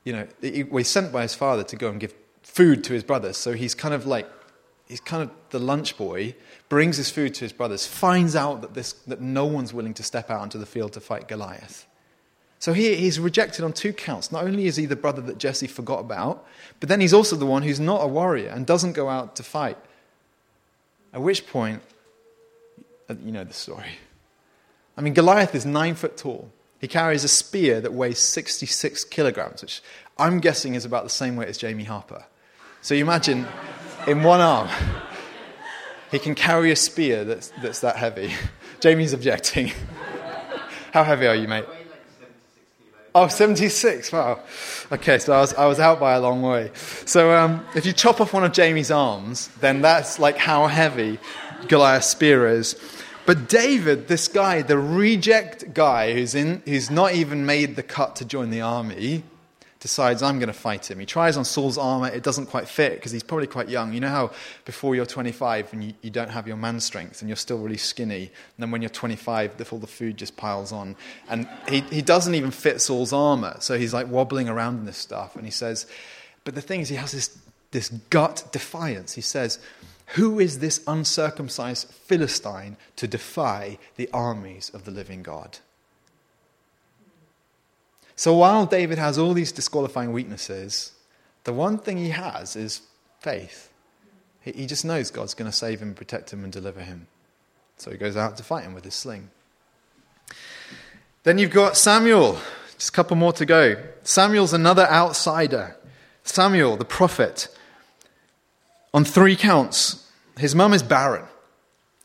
[0.04, 3.02] you know, he was sent by his father to go and give food to his
[3.02, 3.36] brothers.
[3.36, 4.28] So he's kind of like,
[4.86, 6.36] he's kind of the lunch boy,
[6.68, 10.02] brings his food to his brothers, finds out that, this, that no one's willing to
[10.02, 11.86] step out into the field to fight Goliath.
[12.62, 14.30] So he, he's rejected on two counts.
[14.30, 16.46] Not only is he the brother that Jesse forgot about,
[16.78, 19.42] but then he's also the one who's not a warrior and doesn't go out to
[19.42, 19.76] fight.
[21.12, 21.82] At which point,
[23.10, 23.98] uh, you know the story.
[24.96, 26.52] I mean, Goliath is nine foot tall.
[26.80, 29.82] He carries a spear that weighs 66 kilograms, which
[30.16, 32.26] I'm guessing is about the same weight as Jamie Harper.
[32.80, 33.44] So you imagine,
[34.06, 34.68] in one arm,
[36.12, 38.32] he can carry a spear that's, that's that heavy.
[38.78, 39.72] Jamie's objecting.
[40.92, 41.64] How heavy are you, mate?
[43.14, 44.10] Oh, 76.
[44.10, 44.40] Wow.
[44.90, 46.70] Okay, so I was, I was out by a long way.
[47.04, 51.18] So um, if you chop off one of Jamie's arms, then that's like how heavy
[51.68, 52.74] Goliath's spear is.
[53.26, 58.16] But David, this guy, the reject guy who's, in, who's not even made the cut
[58.16, 59.24] to join the army,
[59.82, 61.00] decides, I'm going to fight him.
[61.00, 62.06] He tries on Saul's armor.
[62.06, 63.92] It doesn't quite fit because he's probably quite young.
[63.92, 64.30] You know how
[64.64, 67.76] before you're 25 and you, you, don't have your man strength and you're still really
[67.76, 68.26] skinny.
[68.26, 70.94] And then when you're 25, all the food just piles on.
[71.28, 73.56] And he, he doesn't even fit Saul's armor.
[73.58, 75.34] So he's like wobbling around in this stuff.
[75.34, 75.86] And he says,
[76.44, 77.36] but the thing is, he has this,
[77.72, 79.14] this gut defiance.
[79.14, 79.58] He says,
[80.14, 85.58] who is this uncircumcised Philistine to defy the armies of the living God?
[88.16, 90.92] So while David has all these disqualifying weaknesses,
[91.44, 92.82] the one thing he has is
[93.20, 93.72] faith.
[94.42, 97.06] He just knows God's going to save him, protect him, and deliver him.
[97.76, 99.30] So he goes out to fight him with his sling.
[101.22, 102.38] Then you've got Samuel.
[102.76, 103.76] Just a couple more to go.
[104.02, 105.76] Samuel's another outsider.
[106.24, 107.48] Samuel, the prophet,
[108.92, 110.10] on three counts.
[110.36, 111.24] His mum is barren.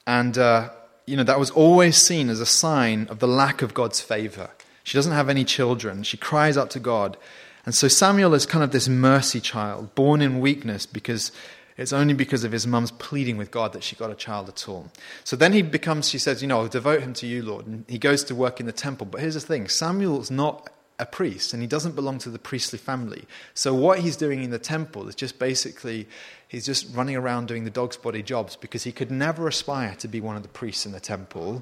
[0.05, 0.69] And, uh,
[1.05, 4.51] you know, that was always seen as a sign of the lack of God's favor.
[4.87, 6.03] She doesn't have any children.
[6.03, 7.17] She cries out to God.
[7.65, 11.33] And so Samuel is kind of this mercy child, born in weakness because
[11.75, 14.69] it's only because of his mum's pleading with God that she got a child at
[14.69, 14.89] all.
[15.25, 17.67] So then he becomes, she says, You know, I'll devote him to you, Lord.
[17.67, 19.05] And he goes to work in the temple.
[19.05, 20.69] But here's the thing Samuel's not
[20.99, 23.25] a priest and he doesn't belong to the priestly family.
[23.55, 26.07] So what he's doing in the temple is just basically
[26.47, 30.07] he's just running around doing the dog's body jobs because he could never aspire to
[30.07, 31.61] be one of the priests in the temple.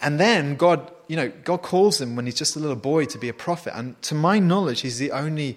[0.00, 3.18] And then God, you know, God calls him when he's just a little boy to
[3.18, 3.76] be a prophet.
[3.76, 5.56] And to my knowledge, he's the only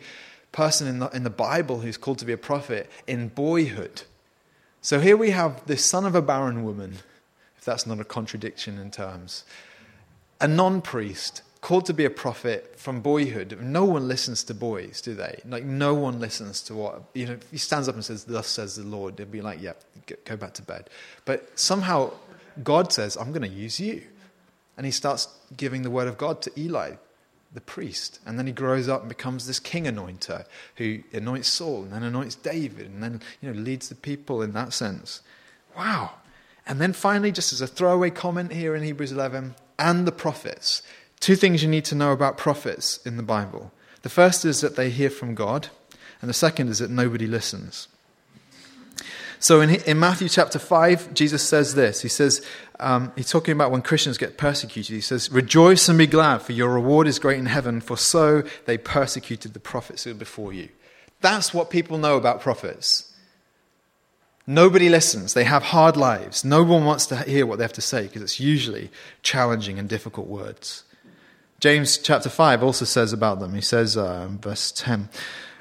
[0.52, 4.04] person in the, in the Bible who's called to be a prophet in boyhood.
[4.82, 6.98] So here we have this son of a barren woman,
[7.58, 9.44] if that's not a contradiction in terms,
[10.40, 13.60] a non priest called to be a prophet from boyhood.
[13.62, 15.40] No one listens to boys, do they?
[15.48, 18.76] Like, no one listens to what, you know, he stands up and says, Thus says
[18.76, 19.74] the Lord, they'd be like, Yeah,
[20.26, 20.90] go back to bed.
[21.26, 22.14] But somehow
[22.64, 24.02] God says, I'm going to use you.
[24.82, 26.94] And he starts giving the word of God to Eli,
[27.54, 28.20] the priest.
[28.26, 30.44] And then he grows up and becomes this king anointer
[30.78, 34.54] who anoints Saul and then anoints David and then, you know, leads the people in
[34.54, 35.22] that sense.
[35.78, 36.14] Wow.
[36.66, 40.82] And then finally, just as a throwaway comment here in Hebrews 11, and the prophets.
[41.20, 43.72] Two things you need to know about prophets in the Bible.
[44.02, 45.68] The first is that they hear from God,
[46.22, 47.88] and the second is that nobody listens.
[49.42, 52.04] So in, in Matthew chapter 5, Jesus says this.
[52.04, 52.46] He says,
[52.80, 54.94] um, he's talking about when Christians get persecuted.
[54.94, 58.44] He says, Rejoice and be glad, for your reward is great in heaven, for so
[58.66, 60.70] they persecuted the prophets who were before you.
[61.22, 63.16] That's what people know about prophets.
[64.46, 65.34] Nobody listens.
[65.34, 66.46] They have hard lives.
[66.46, 68.92] No one wants to hear what they have to say because it's usually
[69.24, 70.84] challenging and difficult words.
[71.60, 75.10] James chapter 5 also says about them, he says, uh, verse 10,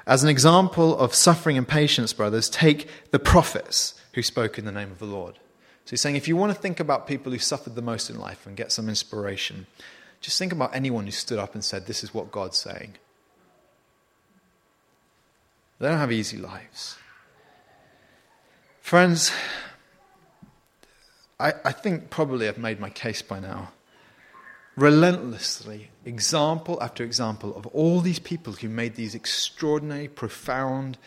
[0.05, 4.71] As an example of suffering and patience, brothers, take the prophets who spoke in the
[4.71, 5.35] name of the Lord.
[5.85, 8.19] So he's saying if you want to think about people who suffered the most in
[8.19, 9.67] life and get some inspiration,
[10.21, 12.95] just think about anyone who stood up and said, This is what God's saying.
[15.79, 16.97] They don't have easy lives.
[18.81, 19.31] Friends,
[21.39, 23.71] I, I think probably I've made my case by now
[24.75, 30.97] relentlessly, example after example, of all these people who made these extraordinary, profound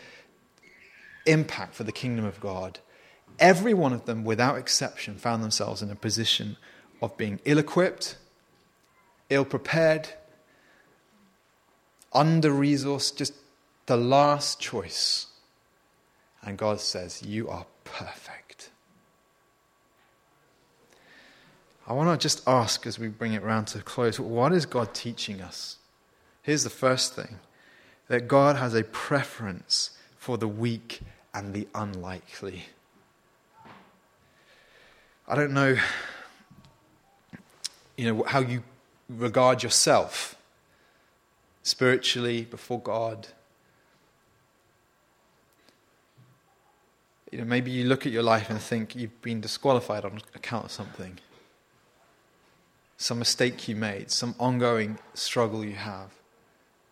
[1.25, 2.79] impact for the kingdom of God.
[3.39, 6.57] Every one of them, without exception, found themselves in a position
[7.01, 8.17] of being ill equipped,
[9.29, 10.09] ill prepared,
[12.13, 13.33] under resourced, just
[13.87, 15.27] the last choice.
[16.41, 18.44] And God says, You are perfect.
[21.87, 24.93] I want to just ask as we bring it round to close what is God
[24.93, 25.77] teaching us?
[26.41, 27.39] Here's the first thing
[28.07, 31.01] that God has a preference for the weak
[31.33, 32.65] and the unlikely.
[35.27, 35.77] I don't know
[37.97, 38.63] you know how you
[39.09, 40.35] regard yourself
[41.63, 43.27] spiritually before God.
[47.31, 50.65] You know, maybe you look at your life and think you've been disqualified on account
[50.65, 51.19] of something.
[52.97, 56.11] Some mistake you made, some ongoing struggle you have.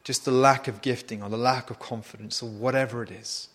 [0.03, 3.47] Just the lack of gifting or the lack of confidence or whatever it is.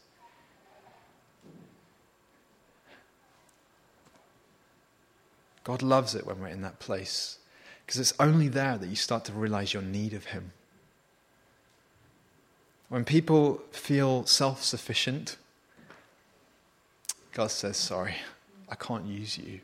[5.69, 7.37] God loves it when we're in that place
[7.85, 10.53] because it's only there that you start to realize your need of Him.
[12.89, 15.37] When people feel self sufficient,
[17.33, 18.15] God says, Sorry,
[18.69, 19.61] I can't use you.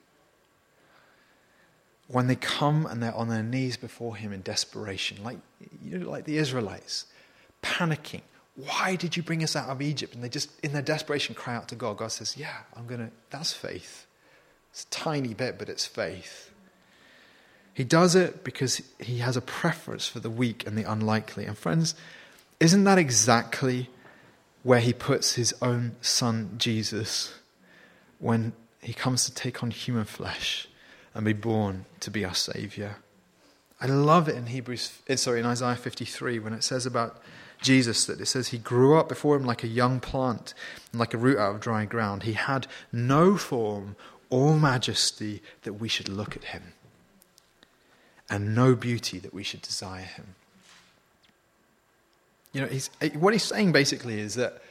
[2.09, 5.39] When they come and they're on their knees before Him in desperation, like,
[5.83, 7.07] you know, like the Israelites,
[7.63, 8.21] panicking,
[8.57, 10.15] why did you bring us out of Egypt?
[10.15, 11.97] And they just, in their desperation, cry out to God.
[11.97, 14.07] God says, Yeah, I'm going to, that's faith.
[14.71, 16.51] It's a tiny bit, but it's faith.
[17.73, 21.45] He does it because he has a preference for the weak and the unlikely.
[21.45, 21.97] And friends,
[22.61, 23.91] isn't that exactly
[24.63, 27.35] where he puts his own son Jesus
[28.19, 30.69] when he comes to take on human flesh
[31.15, 32.97] and be born to be our savior?
[33.81, 37.21] I love it in Hebrews eh, sorry in Isaiah 53 when it says about
[37.61, 40.55] Jesus that it says he grew up before him like a young plant
[40.93, 42.25] and like a root out of dry ground.
[42.25, 43.97] He had no form
[44.31, 46.73] or majesty that we should look at him,
[48.29, 50.35] and no beauty that we should desire him.
[52.53, 54.62] You know, he's, what he's saying basically is that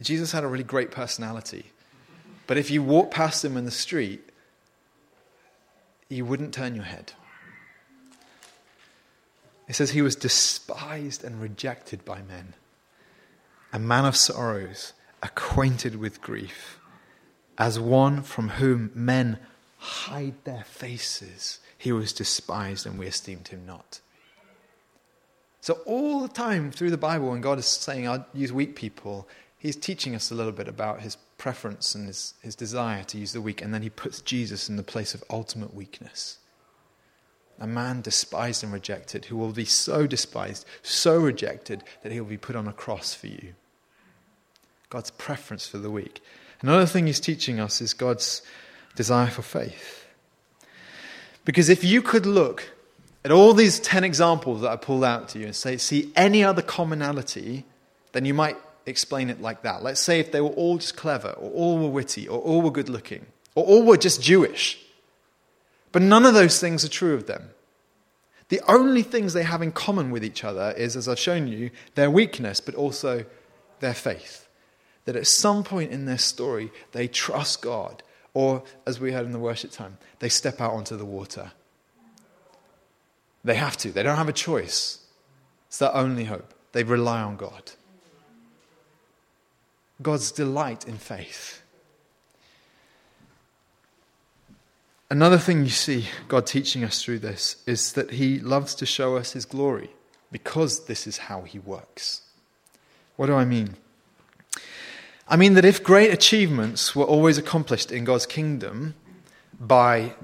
[0.00, 1.66] Jesus had a really great personality,
[2.46, 4.27] but if you walk past him in the street,
[6.08, 7.12] you wouldn't turn your head.
[9.68, 12.54] It says he was despised and rejected by men,
[13.72, 16.78] a man of sorrows, acquainted with grief
[17.58, 19.38] as one from whom men
[19.78, 21.58] hide their faces.
[21.76, 24.00] He was despised and we esteemed him not.
[25.60, 29.28] So, all the time through the Bible, when God is saying, I'll use weak people,
[29.58, 33.32] he's teaching us a little bit about his preference and his, his desire to use
[33.32, 33.62] the weak.
[33.62, 36.38] And then he puts Jesus in the place of ultimate weakness.
[37.60, 42.28] A man despised and rejected who will be so despised, so rejected, that he will
[42.28, 43.54] be put on a cross for you.
[44.90, 46.20] God's preference for the weak.
[46.60, 48.42] Another thing he's teaching us is God's
[48.94, 50.06] desire for faith.
[51.44, 52.70] Because if you could look
[53.24, 56.44] at all these 10 examples that I pulled out to you and say, see any
[56.44, 57.64] other commonality,
[58.12, 58.56] then you might
[58.88, 59.82] explain it like that.
[59.82, 62.70] Let's say if they were all just clever, or all were witty, or all were
[62.70, 64.78] good looking, or all were just Jewish.
[65.92, 67.50] But none of those things are true of them.
[68.48, 71.70] The only things they have in common with each other is, as I've shown you,
[71.94, 73.24] their weakness, but also
[73.80, 74.48] their faith
[75.08, 78.02] that at some point in their story, they trust God,
[78.34, 81.52] or as we heard in the worship time, they step out onto the water.
[83.42, 84.98] They have to, they don't have a choice.
[85.68, 86.52] It's their only hope.
[86.72, 87.72] They rely on God.
[90.00, 91.62] God's delight in faith.
[95.10, 99.16] Another thing you see God teaching us through this is that He loves to show
[99.16, 99.90] us His glory
[100.30, 102.22] because this is how He works.
[103.16, 103.76] What do I mean?
[105.26, 108.94] I mean that if great achievements were always accomplished in God's kingdom
[109.58, 110.14] by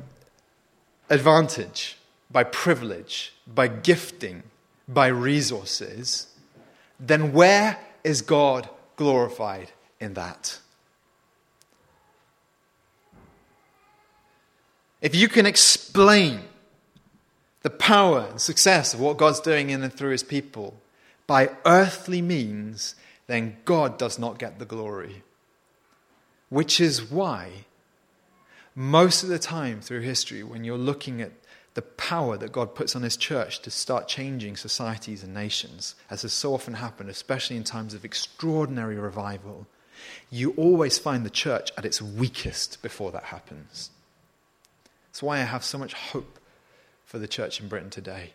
[1.10, 1.98] advantage,
[2.30, 4.42] by privilege, by gifting,
[4.86, 6.28] by resources,
[7.00, 10.58] then where is God glorified in that?
[15.00, 16.40] If you can explain
[17.62, 20.80] the power and success of what God's doing in and through his people
[21.26, 22.94] by earthly means,
[23.26, 25.22] then God does not get the glory.
[26.48, 27.64] Which is why,
[28.74, 31.32] most of the time through history, when you're looking at
[31.74, 36.22] the power that God puts on His church to start changing societies and nations, as
[36.22, 39.66] has so often happened, especially in times of extraordinary revival,
[40.30, 43.90] you always find the church at its weakest before that happens.
[45.08, 46.38] That's why I have so much hope
[47.04, 48.32] for the church in Britain today.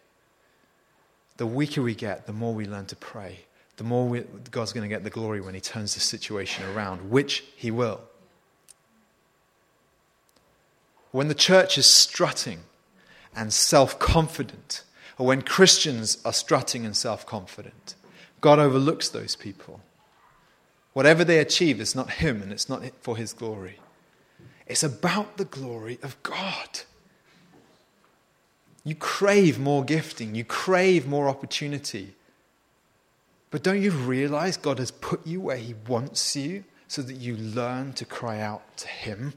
[1.38, 3.46] The weaker we get, the more we learn to pray
[3.80, 7.10] the more we, God's going to get the glory when He turns the situation around,
[7.10, 8.02] which He will.
[11.12, 12.60] When the church is strutting
[13.40, 14.84] and self confident,
[15.18, 17.96] or when Christians are strutting and self confident.
[18.42, 19.82] God overlooks those people.
[20.94, 23.80] Whatever they achieve, is not Him and it's not for His glory.
[24.68, 26.82] It's about the glory of God.
[28.84, 32.16] You crave more gifting, you crave more opportunity.
[33.52, 37.38] But don't you realize God has put you where He wants you so that you
[37.38, 39.34] learn to cry out to Him?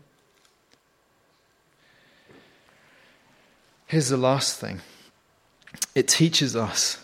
[3.92, 4.80] Here's the last thing
[5.94, 6.98] it teaches us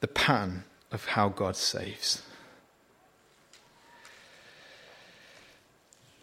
[0.00, 2.22] the pattern of how God saves.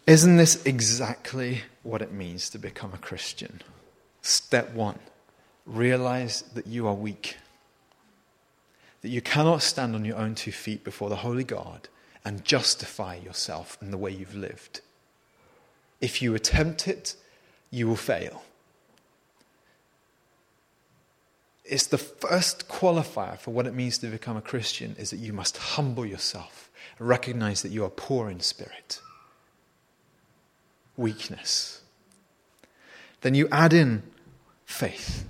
[0.08, 3.62] Isn't this exactly what it means to become a Christian?
[4.24, 4.98] Step one
[5.68, 7.38] realize that you are weak,
[9.04, 11.90] that you cannot stand on your own two feet before the Holy God
[12.26, 14.82] and justify yourself in the way you've lived.
[16.02, 17.16] If you attempt it,
[17.70, 18.42] you will fail.
[21.64, 25.34] It's the first qualifier for what it means to become a Christian is that you
[25.34, 29.00] must humble yourself, and recognize that you are poor in spirit
[30.98, 31.82] weakness.
[33.22, 34.04] Then you add in
[34.66, 35.26] faith.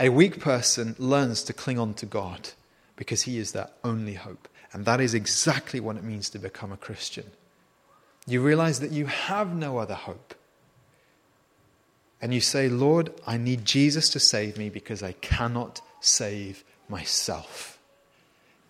[0.00, 2.50] A weak person learns to cling on to God
[2.96, 4.48] because he is their only hope.
[4.72, 7.24] And that is exactly what it means to become a Christian.
[8.26, 10.34] You realize that you have no other hope.
[12.20, 17.78] And you say, Lord, I need Jesus to save me because I cannot save myself.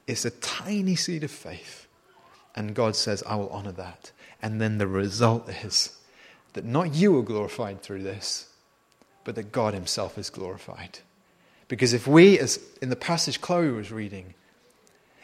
[0.07, 1.87] It's a tiny seed of faith.
[2.55, 4.13] And God says, I will honor that.
[4.43, 5.97] And then the result is
[6.53, 8.49] that not you are glorified through this,
[9.25, 11.01] but that God Himself is glorified.
[11.69, 14.35] Because if we, as in the passage Chloe was reading,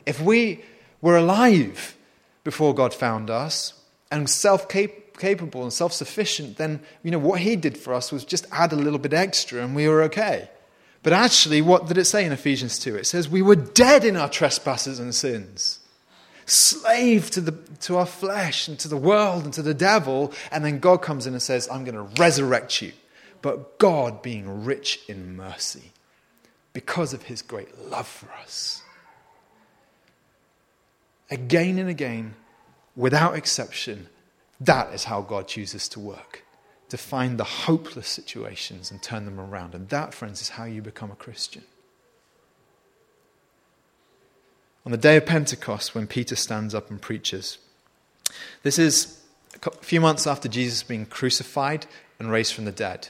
[0.07, 0.63] if we
[1.01, 1.97] were alive
[2.45, 3.73] before God found us
[4.11, 8.25] and self capable and self sufficient, then you know what He did for us was
[8.25, 10.49] just add a little bit extra and we were okay.
[11.03, 12.97] But actually, what did it say in Ephesians 2?
[12.97, 15.81] It says, We were dead in our trespasses and sins
[16.47, 20.33] slave to, the, to our flesh and to the world and to the devil.
[20.51, 22.93] And then God comes in and says, I'm going to resurrect you.
[23.43, 25.93] But God, being rich in mercy,
[26.73, 28.83] because of his great love for us,
[31.31, 32.35] again and again,
[32.97, 34.09] without exception,
[34.61, 36.45] that is how God chooses to work.
[36.91, 39.75] To find the hopeless situations and turn them around.
[39.75, 41.65] And that, friends, is how you become a Christian.
[44.85, 47.59] on the day of Pentecost when Peter stands up and preaches.
[48.63, 49.21] This is
[49.65, 51.87] a few months after Jesus being crucified
[52.19, 53.09] and raised from the dead.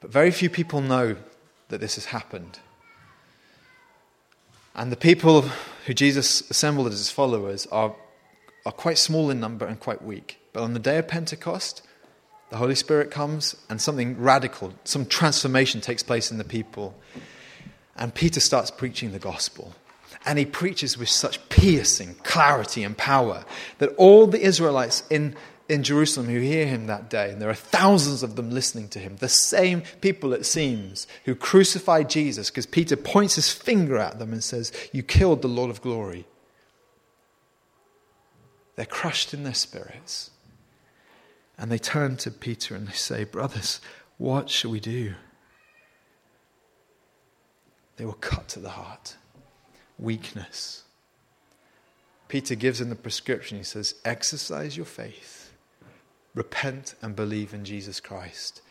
[0.00, 1.16] But very few people know
[1.68, 2.58] that this has happened.
[4.74, 5.42] And the people
[5.86, 7.94] who Jesus assembled as his followers are,
[8.66, 10.38] are quite small in number and quite weak.
[10.52, 11.82] But on the day of Pentecost,
[12.50, 16.94] the Holy Spirit comes and something radical, some transformation takes place in the people.
[17.96, 19.72] And Peter starts preaching the gospel.
[20.26, 23.44] And he preaches with such piercing clarity and power
[23.78, 25.36] that all the Israelites in,
[25.68, 28.98] in Jerusalem who hear him that day, and there are thousands of them listening to
[28.98, 34.18] him, the same people, it seems, who crucified Jesus, because Peter points his finger at
[34.18, 36.26] them and says, You killed the Lord of glory.
[38.76, 40.30] They're crushed in their spirits.
[41.58, 43.80] And they turn to Peter and they say, Brothers,
[44.18, 45.14] what shall we do?
[47.96, 49.16] They were cut to the heart
[49.98, 50.82] weakness.
[52.28, 55.52] Peter gives them the prescription, he says, exercise your faith,
[56.34, 58.62] repent and believe in Jesus Christ,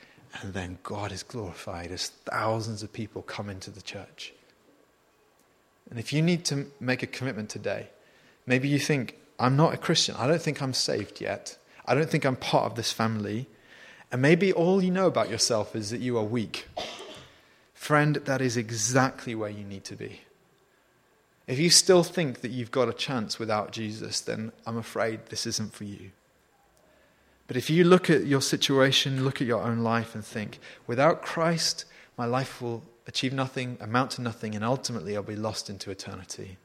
[0.41, 4.33] and then God is glorified as thousands of people come into the church.
[5.89, 7.89] And if you need to make a commitment today,
[8.45, 12.09] maybe you think, I'm not a Christian, I don't think I'm saved yet, I don't
[12.09, 13.47] think I'm part of this family,
[14.11, 16.67] and maybe all you know about yourself is that you are weak.
[17.73, 20.21] Friend, that is exactly where you need to be.
[21.47, 25.45] If you still think that you've got a chance without Jesus, then I'm afraid this
[25.45, 26.11] isn't for you.
[27.47, 31.21] But if you look at your situation, look at your own life, and think, without
[31.21, 31.85] Christ,
[32.17, 36.57] my life will achieve nothing, amount to nothing, and ultimately I'll be lost into eternity.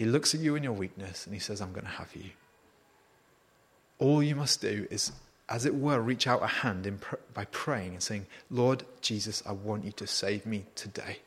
[0.00, 2.30] He looks at you in your weakness and he says, I'm going to have you.
[3.98, 5.12] All you must do is,
[5.46, 9.52] as it were, reach out a hand pr- by praying and saying, Lord Jesus, I
[9.52, 11.18] want you to save me today.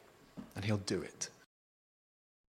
[0.56, 1.30] And he'll do it.